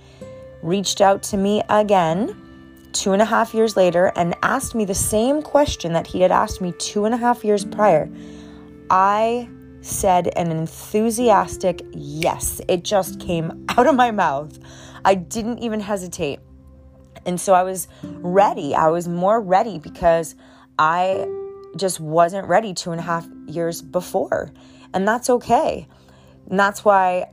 reached 0.62 1.02
out 1.02 1.24
to 1.24 1.38
me 1.38 1.64
again, 1.70 2.43
two 2.94 3.12
and 3.12 3.22
a 3.22 3.26
half 3.26 3.54
years 3.54 3.76
later 3.76 4.12
and 4.16 4.36
asked 4.44 4.76
me 4.76 4.86
the 4.86 4.96
same 4.96 5.42
question 5.42 5.94
that 5.94 6.08
he 6.08 6.22
had 6.22 6.32
asked 6.32 6.62
me 6.62 6.74
two 6.78 7.06
and 7.06 7.14
a 7.14 7.18
half 7.18 7.44
years 7.44 7.66
prior, 7.66 8.10
I 8.90 9.50
said 9.82 10.28
an 10.38 10.52
enthusiastic 10.52 11.82
yes. 11.92 12.62
It 12.68 12.84
just 12.84 13.20
came 13.20 13.66
out 13.78 13.88
of 13.88 13.96
my 13.96 14.12
mouth. 14.12 14.58
I 15.04 15.16
didn't 15.16 15.60
even 15.60 15.80
hesitate. 15.80 16.40
And 17.26 17.40
so 17.40 17.54
I 17.54 17.64
was 17.64 17.88
ready. 18.04 18.76
I 18.76 18.90
was 18.90 19.08
more 19.08 19.42
ready 19.42 19.80
because 19.80 20.36
I 20.78 21.28
just 21.76 22.00
wasn't 22.00 22.48
ready 22.48 22.74
two 22.74 22.92
and 22.92 23.00
a 23.00 23.04
half 23.04 23.28
years 23.48 23.82
before. 23.82 24.52
And 24.94 25.08
that's 25.08 25.30
okay. 25.30 25.88
And 26.50 26.60
that's 26.60 26.86
why 26.86 27.26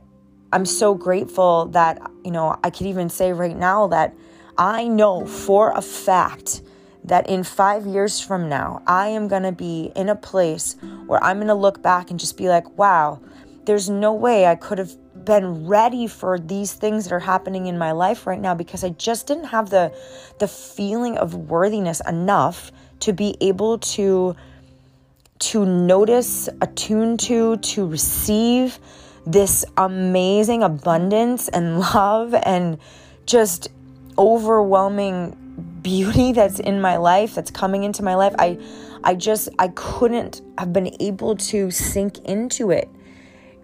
I'm 0.51 0.65
so 0.65 0.93
grateful 0.95 1.67
that, 1.67 2.01
you 2.23 2.31
know, 2.31 2.57
I 2.63 2.69
could 2.69 2.87
even 2.87 3.09
say 3.09 3.33
right 3.33 3.55
now 3.55 3.87
that 3.87 4.13
I 4.61 4.87
know 4.87 5.25
for 5.25 5.71
a 5.71 5.81
fact 5.81 6.61
that 7.05 7.27
in 7.27 7.43
five 7.43 7.87
years 7.87 8.21
from 8.21 8.47
now, 8.47 8.83
I 8.85 9.07
am 9.07 9.27
going 9.27 9.41
to 9.41 9.51
be 9.51 9.91
in 9.95 10.07
a 10.07 10.15
place 10.15 10.75
where 11.07 11.21
I'm 11.23 11.37
going 11.37 11.47
to 11.47 11.55
look 11.55 11.81
back 11.81 12.11
and 12.11 12.19
just 12.19 12.37
be 12.37 12.47
like, 12.47 12.77
wow, 12.77 13.19
there's 13.65 13.89
no 13.89 14.13
way 14.13 14.45
I 14.45 14.53
could 14.53 14.77
have 14.77 14.95
been 15.25 15.65
ready 15.65 16.05
for 16.05 16.37
these 16.37 16.73
things 16.73 17.05
that 17.05 17.11
are 17.11 17.19
happening 17.19 17.65
in 17.65 17.79
my 17.79 17.91
life 17.91 18.27
right 18.27 18.39
now 18.39 18.53
because 18.53 18.83
I 18.83 18.89
just 18.89 19.25
didn't 19.25 19.45
have 19.45 19.71
the 19.71 19.91
the 20.37 20.47
feeling 20.47 21.17
of 21.17 21.33
worthiness 21.33 21.99
enough 22.07 22.71
to 22.99 23.13
be 23.13 23.37
able 23.41 23.79
to 23.79 24.35
to 25.39 25.65
notice, 25.65 26.49
attune 26.61 27.17
to, 27.17 27.57
to 27.57 27.87
receive 27.87 28.77
this 29.25 29.65
amazing 29.75 30.61
abundance 30.61 31.47
and 31.47 31.79
love 31.95 32.35
and 32.35 32.77
just 33.25 33.69
overwhelming 34.17 35.37
beauty 35.81 36.31
that's 36.31 36.59
in 36.59 36.81
my 36.81 36.97
life 36.97 37.35
that's 37.35 37.51
coming 37.51 37.83
into 37.83 38.03
my 38.03 38.15
life. 38.15 38.33
I 38.37 38.57
i 39.03 39.15
just 39.15 39.49
i 39.57 39.67
couldn't 39.69 40.41
have 40.57 40.71
been 40.71 40.95
able 40.99 41.35
to 41.35 41.71
sink 41.71 42.19
into 42.19 42.71
it 42.71 42.89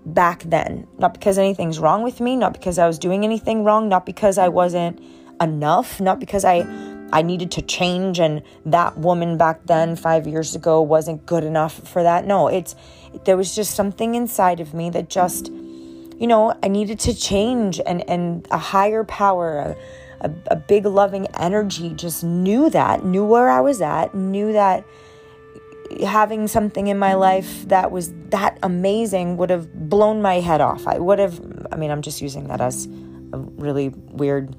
back 0.06 0.44
then. 0.44 0.88
Not 0.98 1.14
because 1.14 1.38
anything's 1.38 1.80
wrong 1.80 2.04
with 2.04 2.20
me 2.20 2.36
not 2.36 2.54
because 2.54 2.80
i 2.80 2.88
was 2.88 2.98
doing 2.98 3.24
anything 3.24 3.64
wrong 3.64 3.90
not 3.90 4.06
because 4.06 4.38
i 4.38 4.48
wasn't 4.48 5.00
enough 5.42 6.02
not 6.02 6.20
because 6.20 6.44
i 6.44 6.66
i 7.14 7.22
needed 7.22 7.52
to 7.52 7.62
change 7.62 8.20
and 8.20 8.42
that 8.66 8.98
woman 8.98 9.38
back 9.38 9.66
then 9.66 9.96
5 9.96 10.28
years 10.28 10.56
ago 10.56 10.82
wasn't 10.82 11.26
good 11.26 11.44
enough 11.44 11.74
for 11.88 12.04
that. 12.04 12.26
No 12.26 12.48
it's 12.48 12.76
there 13.26 13.38
was 13.38 13.56
just 13.56 13.76
something 13.76 14.16
inside 14.16 14.60
of 14.60 14.74
me 14.74 14.90
that 14.90 15.10
just 15.10 15.50
you 15.50 16.26
know 16.26 16.58
i 16.64 16.68
needed 16.68 17.00
to 17.00 17.14
change 17.14 17.80
and 17.86 18.08
and 18.10 18.48
a 18.50 18.58
higher 18.58 19.04
power 19.04 19.60
a, 19.60 19.76
a, 20.22 20.32
a 20.48 20.56
big 20.56 20.86
loving 20.86 21.28
energy 21.36 21.94
just 21.96 22.24
knew 22.24 22.70
that, 22.70 23.06
knew 23.06 23.26
where 23.26 23.50
I 23.50 23.62
was 23.62 23.82
at, 23.82 24.16
knew 24.16 24.54
that 24.54 24.84
having 26.06 26.48
something 26.48 26.88
in 26.88 27.00
my 27.00 27.14
life 27.14 27.68
that 27.70 27.92
was 27.92 28.14
that 28.30 28.58
amazing 28.62 29.38
would 29.38 29.50
have 29.50 29.90
blown 29.90 30.22
my 30.22 30.36
head 30.36 30.62
off. 30.62 30.88
I 30.88 31.00
would 31.00 31.20
have, 31.20 31.40
I 31.72 31.76
mean, 31.76 31.92
I'm 31.92 32.02
just 32.02 32.22
using 32.22 32.48
that 32.48 32.62
as 32.62 32.88
a 33.34 33.38
really 33.38 33.90
weird 33.90 34.56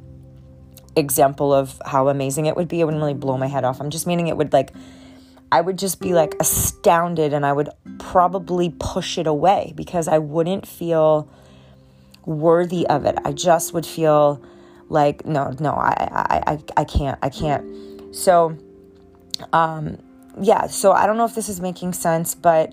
example 0.96 1.52
of 1.52 1.80
how 1.84 2.08
amazing 2.08 2.46
it 2.46 2.56
would 2.56 2.68
be. 2.68 2.80
It 2.80 2.84
wouldn't 2.84 3.00
really 3.00 3.14
blow 3.14 3.36
my 3.36 3.46
head 3.46 3.64
off. 3.64 3.80
I'm 3.80 3.90
just 3.90 4.06
meaning 4.06 4.28
it 4.28 4.36
would 4.36 4.52
like, 4.52 4.72
I 5.52 5.60
would 5.60 5.78
just 5.78 6.00
be 6.00 6.14
like 6.14 6.34
astounded 6.40 7.32
and 7.32 7.44
I 7.44 7.52
would 7.52 7.68
probably 7.98 8.74
push 8.78 9.18
it 9.18 9.26
away 9.26 9.72
because 9.76 10.08
I 10.08 10.18
wouldn't 10.18 10.66
feel 10.66 11.30
worthy 12.24 12.86
of 12.86 13.04
it. 13.06 13.16
I 13.24 13.32
just 13.32 13.72
would 13.72 13.86
feel 13.86 14.42
like 14.88 15.26
no 15.26 15.54
no 15.60 15.72
I, 15.72 15.94
I 16.10 16.52
i 16.52 16.58
i 16.78 16.84
can't 16.84 17.18
i 17.22 17.28
can't. 17.28 18.14
So 18.14 18.56
um 19.52 19.98
yeah 20.40 20.66
so 20.66 20.92
i 20.92 21.06
don't 21.06 21.16
know 21.16 21.24
if 21.24 21.34
this 21.34 21.48
is 21.48 21.60
making 21.60 21.92
sense 21.92 22.34
but 22.34 22.72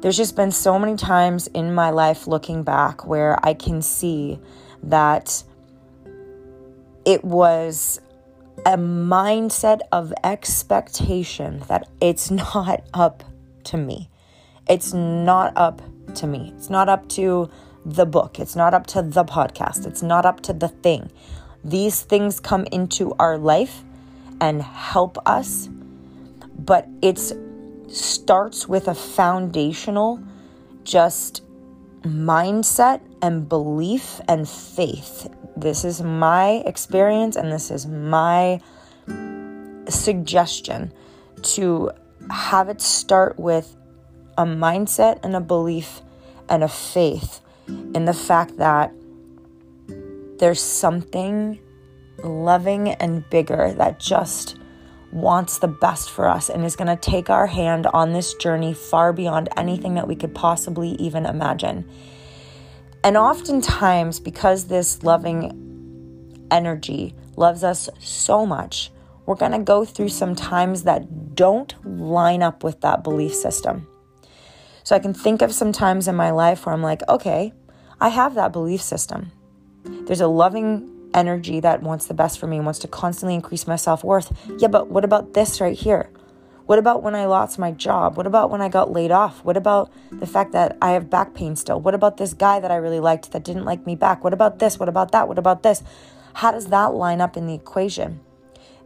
there's 0.00 0.16
just 0.16 0.36
been 0.36 0.50
so 0.50 0.78
many 0.78 0.96
times 0.96 1.46
in 1.48 1.74
my 1.74 1.90
life 1.90 2.26
looking 2.26 2.62
back 2.62 3.06
where 3.06 3.38
i 3.46 3.52
can 3.52 3.82
see 3.82 4.38
that 4.82 5.44
it 7.04 7.24
was 7.24 8.00
a 8.64 8.76
mindset 8.76 9.80
of 9.92 10.12
expectation 10.22 11.62
that 11.68 11.88
it's 12.00 12.30
not 12.54 12.84
up 12.94 13.22
to 13.64 13.76
me. 13.76 14.10
It's 14.68 14.92
not 14.92 15.52
up 15.56 15.82
to 16.16 16.26
me. 16.26 16.52
It's 16.56 16.70
not 16.70 16.88
up 16.88 17.08
to 17.10 17.50
the 17.84 18.06
book. 18.06 18.38
It's 18.38 18.56
not 18.56 18.72
up 18.72 18.86
to 18.88 19.02
the 19.02 19.24
podcast. 19.24 19.86
It's 19.86 20.02
not 20.02 20.24
up 20.24 20.40
to 20.42 20.52
the 20.52 20.68
thing 20.68 21.10
these 21.64 22.02
things 22.02 22.40
come 22.40 22.66
into 22.70 23.14
our 23.18 23.38
life 23.38 23.82
and 24.40 24.62
help 24.62 25.16
us, 25.26 25.68
but 26.58 26.86
it 27.00 27.18
starts 27.88 28.68
with 28.68 28.88
a 28.88 28.94
foundational 28.94 30.22
just 30.84 31.42
mindset 32.02 33.00
and 33.22 33.48
belief 33.48 34.20
and 34.28 34.48
faith. 34.48 35.28
This 35.56 35.84
is 35.84 36.02
my 36.02 36.62
experience 36.66 37.36
and 37.36 37.50
this 37.50 37.70
is 37.70 37.86
my 37.86 38.60
suggestion 39.88 40.92
to 41.42 41.90
have 42.30 42.68
it 42.68 42.80
start 42.80 43.38
with 43.38 43.76
a 44.36 44.44
mindset 44.44 45.20
and 45.22 45.34
a 45.36 45.40
belief 45.40 46.02
and 46.48 46.62
a 46.62 46.68
faith 46.68 47.40
in 47.66 48.04
the 48.04 48.14
fact 48.14 48.56
that 48.58 48.92
there's 50.38 50.60
something 50.60 51.58
loving 52.22 52.90
and 52.90 53.28
bigger 53.30 53.72
that 53.72 53.98
just 53.98 54.58
wants 55.12 55.58
the 55.58 55.68
best 55.68 56.10
for 56.10 56.28
us 56.28 56.50
and 56.50 56.64
is 56.64 56.74
going 56.74 56.88
to 56.88 56.96
take 56.96 57.30
our 57.30 57.46
hand 57.46 57.86
on 57.86 58.12
this 58.12 58.34
journey 58.34 58.74
far 58.74 59.12
beyond 59.12 59.48
anything 59.56 59.94
that 59.94 60.08
we 60.08 60.16
could 60.16 60.34
possibly 60.34 60.90
even 60.96 61.24
imagine. 61.24 61.88
And 63.04 63.16
oftentimes, 63.16 64.18
because 64.18 64.66
this 64.66 65.02
loving 65.02 66.46
energy 66.50 67.14
loves 67.36 67.62
us 67.62 67.88
so 68.00 68.44
much, 68.44 68.90
we're 69.26 69.36
going 69.36 69.52
to 69.52 69.58
go 69.58 69.84
through 69.84 70.08
some 70.08 70.34
times 70.34 70.82
that 70.82 71.34
don't 71.34 71.74
line 71.84 72.42
up 72.42 72.64
with 72.64 72.80
that 72.80 73.04
belief 73.04 73.34
system. 73.34 73.86
So 74.82 74.96
I 74.96 74.98
can 74.98 75.14
think 75.14 75.42
of 75.42 75.54
some 75.54 75.72
times 75.72 76.08
in 76.08 76.16
my 76.16 76.30
life 76.30 76.66
where 76.66 76.74
I'm 76.74 76.82
like, 76.82 77.08
okay, 77.08 77.52
I 78.00 78.08
have 78.08 78.34
that 78.34 78.52
belief 78.52 78.82
system. 78.82 79.32
There's 79.84 80.20
a 80.20 80.26
loving 80.26 80.90
energy 81.14 81.60
that 81.60 81.82
wants 81.82 82.06
the 82.06 82.14
best 82.14 82.38
for 82.38 82.46
me, 82.46 82.60
wants 82.60 82.80
to 82.80 82.88
constantly 82.88 83.34
increase 83.34 83.66
my 83.66 83.76
self 83.76 84.02
worth. 84.02 84.36
Yeah, 84.58 84.68
but 84.68 84.88
what 84.88 85.04
about 85.04 85.34
this 85.34 85.60
right 85.60 85.76
here? 85.76 86.10
What 86.66 86.78
about 86.78 87.02
when 87.02 87.14
I 87.14 87.26
lost 87.26 87.58
my 87.58 87.72
job? 87.72 88.16
What 88.16 88.26
about 88.26 88.50
when 88.50 88.62
I 88.62 88.70
got 88.70 88.90
laid 88.90 89.10
off? 89.10 89.44
What 89.44 89.56
about 89.56 89.92
the 90.10 90.26
fact 90.26 90.52
that 90.52 90.78
I 90.80 90.92
have 90.92 91.10
back 91.10 91.34
pain 91.34 91.56
still? 91.56 91.78
What 91.78 91.94
about 91.94 92.16
this 92.16 92.32
guy 92.32 92.58
that 92.58 92.70
I 92.70 92.76
really 92.76 93.00
liked 93.00 93.32
that 93.32 93.44
didn't 93.44 93.66
like 93.66 93.86
me 93.86 93.94
back? 93.94 94.24
What 94.24 94.32
about 94.32 94.60
this? 94.60 94.78
What 94.78 94.88
about 94.88 95.12
that? 95.12 95.28
What 95.28 95.38
about 95.38 95.62
this? 95.62 95.82
How 96.34 96.52
does 96.52 96.66
that 96.68 96.94
line 96.94 97.20
up 97.20 97.36
in 97.36 97.46
the 97.46 97.54
equation? 97.54 98.20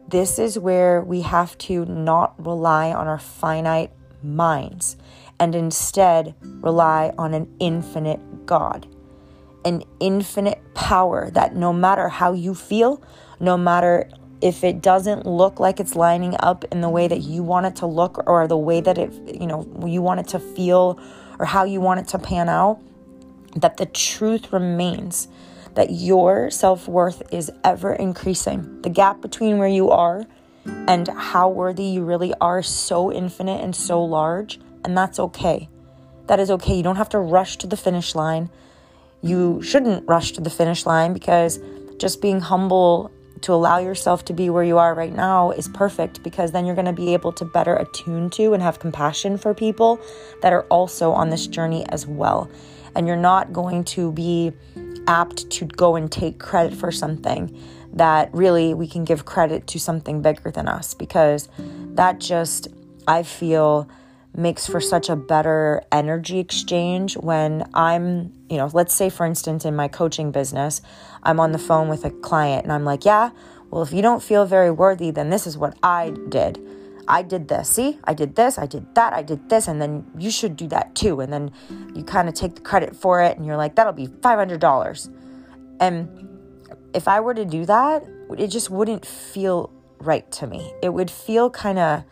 This 0.09 0.39
is 0.39 0.59
where 0.59 1.01
we 1.01 1.21
have 1.21 1.57
to 1.59 1.85
not 1.85 2.33
rely 2.43 2.91
on 2.91 3.07
our 3.07 3.19
finite 3.19 3.91
minds 4.21 4.97
and 5.39 5.55
instead 5.55 6.35
rely 6.41 7.13
on 7.17 7.33
an 7.33 7.47
infinite 7.59 8.45
God, 8.45 8.87
an 9.69 9.83
infinite 9.99 10.61
power 10.73 11.29
that 11.31 11.55
no 11.55 11.71
matter 11.71 12.09
how 12.09 12.33
you 12.33 12.53
feel, 12.53 13.01
no 13.39 13.55
matter 13.55 14.09
if 14.41 14.63
it 14.63 14.81
doesn't 14.81 15.25
look 15.25 15.59
like 15.59 15.79
it's 15.79 15.95
lining 15.95 16.35
up 16.39 16.65
in 16.71 16.81
the 16.81 16.89
way 16.89 17.07
that 17.07 17.21
you 17.21 17.43
want 17.43 17.65
it 17.65 17.75
to 17.77 17.85
look 17.85 18.23
or 18.27 18.47
the 18.47 18.57
way 18.57 18.81
that 18.81 18.97
it, 18.97 19.13
you 19.39 19.47
know, 19.47 19.67
you 19.85 20.01
want 20.01 20.19
it 20.19 20.27
to 20.29 20.39
feel 20.39 20.99
or 21.37 21.45
how 21.45 21.63
you 21.63 21.79
want 21.79 21.99
it 21.99 22.07
to 22.07 22.19
pan 22.19 22.49
out, 22.49 22.81
that 23.55 23.77
the 23.77 23.85
truth 23.85 24.51
remains 24.51 25.27
that 25.75 25.91
your 25.91 26.49
self 26.49 26.87
worth 26.87 27.21
is 27.31 27.51
ever 27.63 27.93
increasing. 27.93 28.81
The 28.81 28.89
gap 28.89 29.21
between 29.21 29.57
where 29.57 29.67
you 29.67 29.89
are 29.91 30.25
and 30.65 31.07
how 31.07 31.49
worthy 31.49 31.83
you 31.83 32.03
really 32.03 32.33
are 32.41 32.61
so 32.61 33.11
infinite 33.11 33.61
and 33.61 33.75
so 33.75 34.03
large, 34.03 34.59
and 34.83 34.97
that's 34.97 35.19
okay. 35.19 35.69
That 36.27 36.39
is 36.39 36.51
okay. 36.51 36.75
You 36.75 36.83
don't 36.83 36.97
have 36.97 37.09
to 37.09 37.19
rush 37.19 37.57
to 37.57 37.67
the 37.67 37.77
finish 37.77 38.15
line. 38.15 38.49
You 39.21 39.61
shouldn't 39.61 40.07
rush 40.07 40.31
to 40.33 40.41
the 40.41 40.49
finish 40.49 40.85
line 40.85 41.13
because 41.13 41.59
just 41.97 42.21
being 42.21 42.39
humble 42.39 43.11
to 43.41 43.53
allow 43.53 43.77
yourself 43.77 44.25
to 44.25 44.33
be 44.33 44.49
where 44.49 44.63
you 44.63 44.77
are 44.77 44.93
right 44.93 45.13
now 45.13 45.51
is 45.51 45.67
perfect 45.69 46.23
because 46.23 46.51
then 46.51 46.65
you're 46.65 46.75
going 46.75 46.85
to 46.85 46.93
be 46.93 47.13
able 47.13 47.31
to 47.33 47.45
better 47.45 47.75
attune 47.75 48.29
to 48.31 48.53
and 48.53 48.61
have 48.61 48.79
compassion 48.79 49.37
for 49.37 49.53
people 49.53 49.99
that 50.41 50.51
are 50.51 50.63
also 50.63 51.11
on 51.11 51.29
this 51.29 51.47
journey 51.47 51.85
as 51.89 52.05
well. 52.05 52.49
And 52.95 53.07
you're 53.07 53.15
not 53.15 53.53
going 53.53 53.83
to 53.85 54.11
be 54.11 54.51
apt 55.07 55.49
to 55.51 55.65
go 55.65 55.95
and 55.95 56.11
take 56.11 56.39
credit 56.39 56.77
for 56.77 56.91
something 56.91 57.57
that 57.93 58.33
really 58.33 58.73
we 58.73 58.87
can 58.87 59.03
give 59.03 59.25
credit 59.25 59.67
to 59.67 59.79
something 59.79 60.21
bigger 60.21 60.51
than 60.51 60.67
us 60.67 60.93
because 60.93 61.49
that 61.93 62.19
just, 62.19 62.67
I 63.07 63.23
feel, 63.23 63.89
makes 64.35 64.67
for 64.67 64.79
such 64.79 65.09
a 65.09 65.15
better 65.15 65.81
energy 65.91 66.39
exchange 66.39 67.17
when 67.17 67.67
I'm, 67.73 68.31
you 68.49 68.57
know, 68.57 68.69
let's 68.73 68.93
say 68.93 69.09
for 69.09 69.25
instance 69.25 69.65
in 69.65 69.75
my 69.75 69.87
coaching 69.87 70.31
business, 70.31 70.81
I'm 71.23 71.39
on 71.39 71.51
the 71.51 71.59
phone 71.59 71.87
with 71.87 72.03
a 72.05 72.09
client 72.09 72.63
and 72.63 72.73
I'm 72.73 72.85
like, 72.85 73.05
yeah, 73.05 73.29
well, 73.69 73.83
if 73.83 73.93
you 73.93 74.01
don't 74.01 74.23
feel 74.23 74.45
very 74.45 74.71
worthy, 74.71 75.11
then 75.11 75.29
this 75.29 75.45
is 75.45 75.57
what 75.57 75.77
I 75.83 76.13
did. 76.29 76.59
I 77.07 77.23
did 77.23 77.47
this. 77.47 77.69
See, 77.69 77.99
I 78.03 78.13
did 78.13 78.35
this, 78.35 78.57
I 78.57 78.65
did 78.65 78.93
that, 78.95 79.13
I 79.13 79.23
did 79.23 79.49
this, 79.49 79.67
and 79.67 79.81
then 79.81 80.05
you 80.17 80.29
should 80.29 80.55
do 80.55 80.67
that 80.67 80.93
too. 80.95 81.21
And 81.21 81.33
then 81.33 81.51
you 81.95 82.03
kind 82.03 82.27
of 82.29 82.35
take 82.35 82.55
the 82.55 82.61
credit 82.61 82.95
for 82.95 83.21
it 83.21 83.37
and 83.37 83.45
you're 83.45 83.57
like, 83.57 83.75
that'll 83.75 83.93
be 83.93 84.07
$500. 84.07 85.09
And 85.79 86.29
if 86.93 87.07
I 87.07 87.19
were 87.19 87.33
to 87.33 87.45
do 87.45 87.65
that, 87.65 88.05
it 88.37 88.47
just 88.47 88.69
wouldn't 88.69 89.05
feel 89.05 89.71
right 89.99 90.29
to 90.33 90.47
me. 90.47 90.71
It 90.81 90.89
would 90.89 91.09
feel 91.09 91.49
kind 91.49 91.79
of 91.79 92.03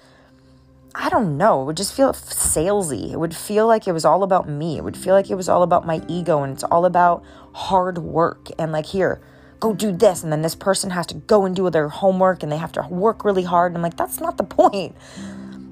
I 0.99 1.09
don't 1.09 1.37
know, 1.37 1.61
it 1.61 1.65
would 1.65 1.77
just 1.77 1.93
feel 1.93 2.11
salesy. 2.11 3.11
It 3.13 3.19
would 3.19 3.35
feel 3.35 3.67
like 3.67 3.87
it 3.87 3.91
was 3.91 4.03
all 4.03 4.23
about 4.23 4.49
me. 4.49 4.77
It 4.77 4.83
would 4.83 4.97
feel 4.97 5.13
like 5.13 5.29
it 5.29 5.35
was 5.35 5.47
all 5.47 5.61
about 5.61 5.85
my 5.85 6.01
ego 6.07 6.41
and 6.41 6.53
it's 6.53 6.63
all 6.63 6.85
about 6.85 7.23
hard 7.53 7.99
work 7.99 8.49
and 8.57 8.71
like 8.71 8.87
here, 8.87 9.21
go 9.59 9.75
do 9.75 9.91
this 9.91 10.23
and 10.23 10.31
then 10.31 10.41
this 10.41 10.55
person 10.55 10.89
has 10.89 11.05
to 11.07 11.13
go 11.13 11.45
and 11.45 11.55
do 11.55 11.69
their 11.69 11.87
homework 11.87 12.41
and 12.41 12.51
they 12.51 12.57
have 12.57 12.71
to 12.71 12.81
work 12.89 13.23
really 13.23 13.43
hard 13.43 13.71
and 13.71 13.77
I'm 13.77 13.83
like 13.83 13.95
that's 13.95 14.19
not 14.19 14.37
the 14.37 14.43
point. 14.43 14.95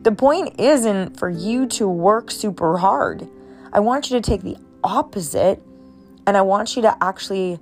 The 0.04 0.12
point 0.12 0.60
isn't 0.60 1.18
for 1.18 1.32
you 1.32 1.66
to 1.70 1.88
work 1.88 2.30
super 2.30 2.78
hard. 2.78 3.28
I 3.74 3.80
want 3.80 4.12
you 4.12 4.22
to 4.22 4.22
take 4.22 4.44
the 4.44 4.58
opposite 4.84 5.60
and 6.28 6.38
I 6.38 6.44
want 6.44 6.76
you 6.76 6.84
to 6.84 6.96
actually 7.04 7.60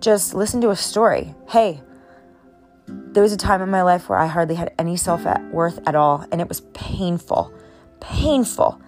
just 0.00 0.34
listen 0.34 0.60
to 0.62 0.70
a 0.70 0.76
story. 0.76 1.36
Hey, 1.48 1.82
there 2.86 3.22
was 3.22 3.32
a 3.32 3.36
time 3.36 3.62
in 3.62 3.70
my 3.70 3.82
life 3.82 4.08
where 4.08 4.18
I 4.18 4.26
hardly 4.26 4.54
had 4.54 4.72
any 4.78 4.96
self 4.96 5.24
worth 5.50 5.78
at 5.86 5.94
all, 5.94 6.24
and 6.30 6.40
it 6.40 6.48
was 6.48 6.60
painful. 6.74 7.52
Painful. 8.00 8.80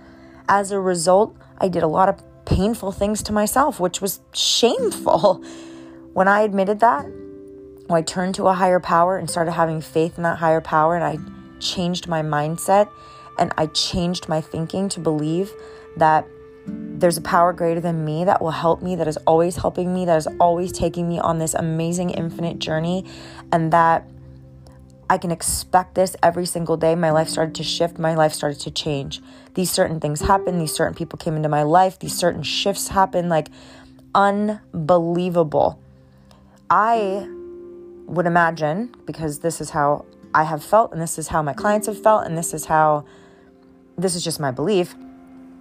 As 0.49 0.71
a 0.71 0.81
result, 0.81 1.37
I 1.59 1.69
did 1.69 1.83
a 1.83 1.89
lot 1.89 2.09
of 2.09 2.23
painful 2.45 2.93
things 2.93 3.23
to 3.25 3.33
myself, 3.33 3.81
which 3.81 4.01
was 4.01 4.21
shameful. 4.33 5.45
When 6.15 6.27
I 6.27 6.41
admitted 6.41 6.81
that, 6.81 7.07
I 7.89 8.03
turned 8.03 8.35
to 8.37 8.49
a 8.49 8.53
higher 8.53 8.81
power 8.81 9.19
and 9.19 9.31
started 9.31 9.53
having 9.53 9.81
faith 9.81 10.17
in 10.17 10.25
that 10.25 10.39
higher 10.39 10.61
power, 10.61 10.97
and 10.97 11.05
I 11.05 11.19
changed 11.61 12.09
my 12.09 12.23
mindset 12.23 12.89
and 13.39 13.53
I 13.57 13.67
changed 13.67 14.29
my 14.29 14.41
thinking 14.41 14.89
to 14.91 15.01
believe 15.01 15.53
that 15.97 16.27
there's 16.99 17.17
a 17.17 17.23
power 17.23 17.53
greater 17.53 17.81
than 17.81 18.05
me 18.05 18.25
that 18.25 18.43
will 18.43 18.51
help 18.51 18.83
me, 18.83 18.97
that 18.97 19.07
is 19.07 19.17
always 19.19 19.57
helping 19.57 19.95
me, 19.95 20.05
that 20.05 20.17
is 20.17 20.27
always 20.41 20.73
taking 20.73 21.09
me 21.09 21.19
on 21.19 21.39
this 21.39 21.55
amazing 21.55 22.11
infinite 22.11 22.59
journey, 22.59 23.05
and 23.53 23.73
that 23.73 24.05
I 25.11 25.17
can 25.17 25.31
expect 25.31 25.95
this 25.95 26.17
every 26.23 26.45
single 26.45 26.77
day. 26.77 26.95
My 26.95 27.11
life 27.11 27.29
started 27.29 27.55
to 27.55 27.63
shift, 27.63 27.99
my 27.99 28.15
life 28.15 28.33
started 28.33 28.61
to 28.61 28.71
change. 28.71 29.23
These 29.55 29.71
certain 29.71 30.01
things 30.01 30.21
happened, 30.21 30.61
these 30.61 30.73
certain 30.73 30.95
people 30.95 31.19
came 31.19 31.35
into 31.35 31.49
my 31.49 31.63
life, 31.63 31.99
these 31.99 32.15
certain 32.15 32.43
shifts 32.43 32.89
happened 32.89 33.29
like 33.29 33.49
unbelievable. 34.15 35.81
I 36.69 37.27
would 38.07 38.27
imagine, 38.27 38.95
because 39.07 39.39
this 39.39 39.61
is 39.61 39.71
how 39.71 40.05
I 40.35 40.45
have 40.45 40.63
felt, 40.63 40.93
and 40.93 41.01
this 41.01 41.19
is 41.19 41.29
how 41.29 41.43
my 41.43 41.55
clients 41.55 41.87
have 41.87 42.03
felt, 42.03 42.27
and 42.27 42.37
this 42.37 42.53
is 42.53 42.67
how 42.67 43.05
this 43.97 44.15
is 44.15 44.23
just 44.23 44.41
my 44.41 44.51
belief, 44.51 44.95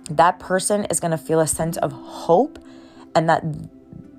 that 0.10 0.40
person 0.40 0.86
is 0.86 1.00
going 1.00 1.12
to 1.12 1.18
feel 1.18 1.40
a 1.40 1.48
sense 1.48 1.78
of 1.78 1.92
hope 1.92 2.60
and 3.16 3.30
that 3.30 3.44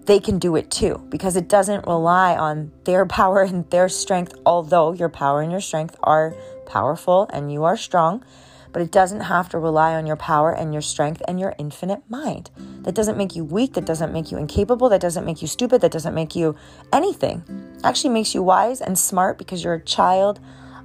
they 0.06 0.18
can 0.18 0.38
do 0.38 0.56
it 0.56 0.70
too 0.70 1.04
because 1.10 1.36
it 1.36 1.48
doesn't 1.48 1.86
rely 1.86 2.36
on 2.36 2.72
their 2.84 3.06
power 3.18 3.42
and 3.42 3.68
their 3.70 3.88
strength, 3.88 4.34
although 4.44 4.92
your 4.92 5.08
power 5.08 5.42
and 5.42 5.52
your 5.52 5.60
strength 5.60 5.96
are 6.02 6.34
powerful 6.66 7.28
and 7.32 7.52
you 7.52 7.64
are 7.64 7.76
strong, 7.76 8.24
but 8.72 8.82
it 8.82 8.90
doesn't 8.90 9.20
have 9.20 9.48
to 9.48 9.58
rely 9.58 9.94
on 9.94 10.06
your 10.06 10.16
power 10.16 10.52
and 10.54 10.72
your 10.72 10.82
strength 10.82 11.22
and 11.26 11.40
your 11.40 11.54
infinite 11.58 12.02
mind. 12.08 12.50
That 12.82 12.94
doesn't 12.94 13.16
make 13.16 13.34
you 13.34 13.44
weak, 13.44 13.74
that 13.74 13.86
doesn't 13.86 14.12
make 14.12 14.30
you 14.30 14.38
incapable, 14.38 14.88
that 14.90 15.00
doesn't 15.00 15.24
make 15.24 15.42
you 15.42 15.48
stupid, 15.48 15.80
that 15.80 15.92
doesn't 15.92 16.14
make 16.14 16.36
you 16.36 16.56
anything. 16.92 17.42
It 17.76 17.84
actually 17.84 18.10
makes 18.10 18.34
you 18.34 18.42
wise 18.42 18.80
and 18.80 18.98
smart 18.98 19.38
because 19.38 19.64
you're 19.64 19.74
a 19.74 19.84
child 19.84 20.40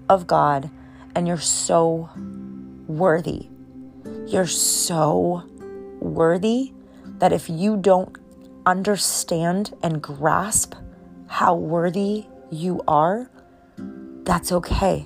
of 0.10 0.28
God 0.28 0.70
and 1.16 1.28
you're 1.28 1.38
so 1.38 2.10
worthy. 2.88 3.50
You're 4.34 4.48
so 4.48 5.44
worthy 6.00 6.74
that 7.20 7.32
if 7.32 7.52
you 7.52 7.78
don't 7.78 8.18
understand 8.66 9.78
and 9.84 10.02
grasp 10.02 10.74
how 11.28 11.54
worthy 11.54 12.26
you 12.50 12.82
are, 12.88 13.30
that's 14.24 14.52
okay. 14.52 15.06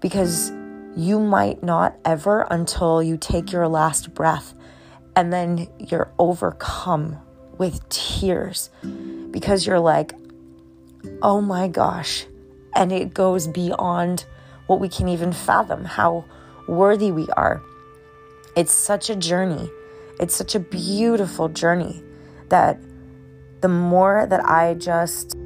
Because 0.00 0.52
you 0.94 1.18
might 1.18 1.62
not 1.62 1.96
ever 2.04 2.46
until 2.50 3.02
you 3.02 3.16
take 3.16 3.50
your 3.50 3.66
last 3.66 4.12
breath 4.12 4.52
and 5.16 5.32
then 5.32 5.66
you're 5.78 6.12
overcome 6.18 7.16
with 7.56 7.88
tears 7.88 8.68
because 9.30 9.66
you're 9.66 9.80
like, 9.80 10.12
oh 11.22 11.40
my 11.40 11.66
gosh. 11.66 12.26
And 12.76 12.92
it 12.92 13.14
goes 13.14 13.48
beyond 13.48 14.26
what 14.66 14.80
we 14.80 14.90
can 14.90 15.08
even 15.08 15.32
fathom 15.32 15.86
how 15.86 16.26
worthy 16.68 17.10
we 17.10 17.26
are. 17.38 17.62
It's 18.56 18.72
such 18.72 19.10
a 19.10 19.16
journey. 19.16 19.70
It's 20.18 20.34
such 20.34 20.54
a 20.54 20.60
beautiful 20.60 21.48
journey 21.48 22.02
that 22.48 22.80
the 23.60 23.68
more 23.68 24.26
that 24.28 24.44
I 24.44 24.74
just 24.74 25.36